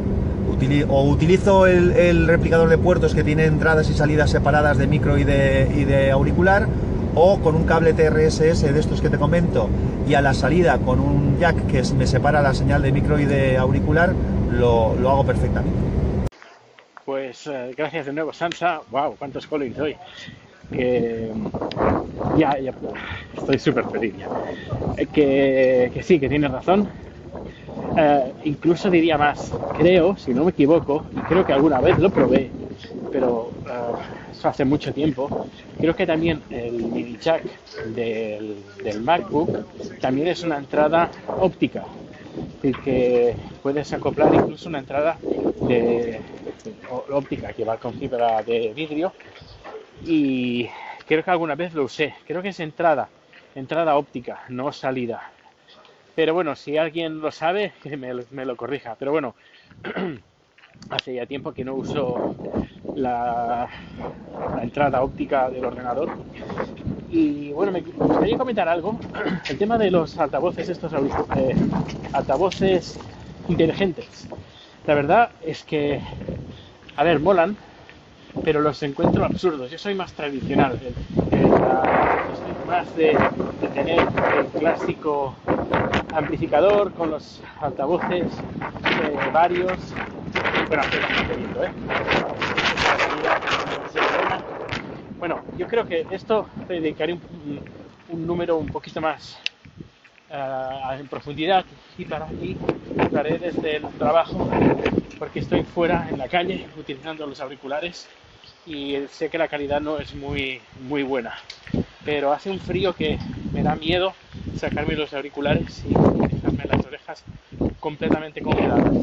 O 0.90 1.04
utilizo 1.08 1.66
el, 1.66 1.92
el 1.92 2.26
replicador 2.26 2.68
de 2.68 2.76
puertos 2.76 3.14
que 3.14 3.24
tiene 3.24 3.46
entradas 3.46 3.88
y 3.88 3.94
salidas 3.94 4.30
separadas 4.30 4.76
de 4.76 4.86
micro 4.86 5.16
y 5.16 5.24
de, 5.24 5.70
y 5.74 5.84
de 5.84 6.10
auricular, 6.10 6.68
o 7.14 7.38
con 7.40 7.54
un 7.54 7.64
cable 7.64 7.92
TRSS 7.92 8.72
de 8.72 8.80
estos 8.80 9.00
que 9.00 9.08
te 9.10 9.18
comento, 9.18 9.68
y 10.08 10.14
a 10.14 10.20
la 10.20 10.34
salida 10.34 10.78
con 10.78 11.00
un 11.00 11.38
jack 11.38 11.66
que 11.66 11.82
me 11.94 12.06
separa 12.06 12.42
la 12.42 12.54
señal 12.54 12.82
de 12.82 12.92
micro 12.92 13.18
y 13.18 13.24
de 13.24 13.56
auricular, 13.56 14.12
lo, 14.52 14.94
lo 14.96 15.10
hago 15.10 15.24
perfectamente. 15.24 15.78
Pues 17.04 17.46
eh, 17.46 17.72
gracias 17.76 18.06
de 18.06 18.12
nuevo, 18.12 18.32
Sansa. 18.32 18.80
Wow, 18.90 19.16
cuántos 19.18 19.46
collins 19.46 19.78
hoy. 19.78 19.96
Que 20.70 21.32
ya, 22.36 22.56
ya 22.60 22.72
estoy 23.36 23.58
súper 23.58 23.84
feliz 23.86 24.14
ya. 24.16 24.28
Eh, 24.96 25.06
Que, 25.06 25.90
que 25.92 26.02
sí, 26.04 26.20
que 26.20 26.28
tienes 26.28 26.50
razón. 26.52 26.88
Eh, 27.96 28.32
incluso 28.44 28.88
diría 28.90 29.18
más, 29.18 29.52
creo, 29.76 30.16
si 30.16 30.32
no 30.32 30.44
me 30.44 30.50
equivoco, 30.50 31.06
y 31.16 31.20
creo 31.22 31.44
que 31.44 31.52
alguna 31.52 31.80
vez 31.80 31.98
lo 31.98 32.10
probé, 32.10 32.50
pero 33.10 33.50
hace 34.48 34.64
mucho 34.64 34.92
tiempo. 34.92 35.46
Creo 35.78 35.94
que 35.94 36.06
también 36.06 36.42
el 36.50 36.72
mini 36.72 37.16
jack 37.18 37.44
del, 37.86 38.62
del 38.82 39.00
MacBook 39.00 39.50
también 40.00 40.28
es 40.28 40.42
una 40.42 40.58
entrada 40.58 41.10
óptica 41.38 41.84
y 42.62 42.72
que 42.72 43.36
puedes 43.62 43.92
acoplar 43.92 44.34
incluso 44.34 44.68
una 44.68 44.78
entrada 44.78 45.18
de, 45.66 46.20
óptica 47.10 47.52
que 47.52 47.64
va 47.64 47.78
con 47.78 47.94
fibra 47.94 48.42
de 48.42 48.72
vidrio 48.74 49.12
y 50.04 50.68
creo 51.06 51.24
que 51.24 51.30
alguna 51.30 51.54
vez 51.54 51.74
lo 51.74 51.84
usé. 51.84 52.14
Creo 52.26 52.42
que 52.42 52.48
es 52.48 52.60
entrada, 52.60 53.08
entrada 53.54 53.96
óptica, 53.96 54.42
no 54.48 54.72
salida. 54.72 55.32
Pero 56.14 56.34
bueno, 56.34 56.56
si 56.56 56.76
alguien 56.76 57.20
lo 57.20 57.30
sabe, 57.30 57.72
que 57.82 57.96
me, 57.96 58.12
me 58.30 58.44
lo 58.44 58.56
corrija. 58.56 58.96
Pero 58.98 59.12
bueno, 59.12 59.34
hace 60.90 61.14
ya 61.14 61.26
tiempo 61.26 61.52
que 61.52 61.64
no 61.64 61.74
uso 61.74 62.36
la, 62.96 63.68
entrada 64.62 65.02
óptica 65.02 65.50
del 65.50 65.64
ordenador. 65.64 66.10
Y 67.10 67.52
bueno, 67.52 67.72
me 67.72 67.80
gustaría 67.80 68.36
comentar 68.36 68.68
algo. 68.68 68.98
El 69.48 69.58
tema 69.58 69.78
de 69.78 69.90
los 69.90 70.16
altavoces, 70.18 70.68
estos 70.68 70.92
eh, 71.36 71.54
altavoces 72.12 72.98
inteligentes. 73.48 74.28
La 74.86 74.94
verdad 74.94 75.30
es 75.42 75.62
que, 75.64 76.00
a 76.96 77.04
ver, 77.04 77.20
molan, 77.20 77.56
pero 78.44 78.60
los 78.60 78.82
encuentro 78.82 79.24
absurdos. 79.24 79.70
Yo 79.70 79.78
soy 79.78 79.94
más 79.94 80.12
tradicional. 80.12 80.78
el- 80.82 81.38
el, 81.38 81.50
más 82.66 82.94
de, 82.94 83.16
tener 83.74 83.98
el 83.98 84.46
clásico 84.58 85.34
amplificador 86.12 86.92
con 86.92 87.10
los 87.10 87.42
altavoces 87.60 88.26
eh, 89.02 89.30
varios. 89.32 89.92
Bueno, 90.68 90.82
estoy 90.84 91.64
¿eh? 91.64 92.29
Bueno, 95.20 95.44
yo 95.56 95.66
creo 95.66 95.86
que 95.86 96.06
esto 96.10 96.48
le 96.68 96.80
dedicaré 96.80 97.12
un, 97.12 97.22
un- 98.08 98.26
número 98.26 98.56
un 98.56 98.68
poquito 98.68 99.00
más 99.00 99.38
ah, 100.30 100.96
en 100.98 101.08
profundidad 101.08 101.64
y 101.98 102.04
para 102.04 102.26
aquí 102.26 102.56
lo 103.10 103.18
haré 103.18 103.38
desde 103.38 103.76
el 103.76 103.88
trabajo 103.98 104.50
porque 105.18 105.40
estoy 105.40 105.62
fuera 105.64 106.08
en 106.10 106.18
la 106.18 106.28
calle 106.28 106.66
utilizando 106.76 107.26
los 107.26 107.40
auriculares 107.40 108.08
y 108.66 108.96
sé 109.08 109.28
que 109.30 109.38
la 109.38 109.48
calidad 109.48 109.80
no 109.80 109.98
es 110.00 110.14
muy 110.14 110.60
muy 110.80 111.02
buena. 111.02 111.34
Pero 112.04 112.32
hace 112.32 112.50
un 112.50 112.60
frío 112.60 112.94
que 112.94 113.18
me 113.52 113.62
da 113.62 113.76
miedo 113.76 114.14
sacarme 114.54 114.96
los 114.96 115.12
auriculares 115.14 115.84
y 115.84 115.90
dejarme 116.28 116.66
las 116.66 116.84
orejas 116.86 117.24
completamente 117.80 118.42
congeladas. 118.42 118.96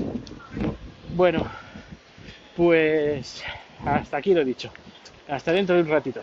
Bueno 1.11 1.45
pues 2.55 3.43
hasta 3.85 4.17
aquí 4.17 4.33
lo 4.33 4.41
he 4.41 4.45
dicho 4.45 4.71
hasta 5.29 5.51
dentro 5.51 5.75
de 5.75 5.81
un 5.81 5.89
ratito 5.89 6.21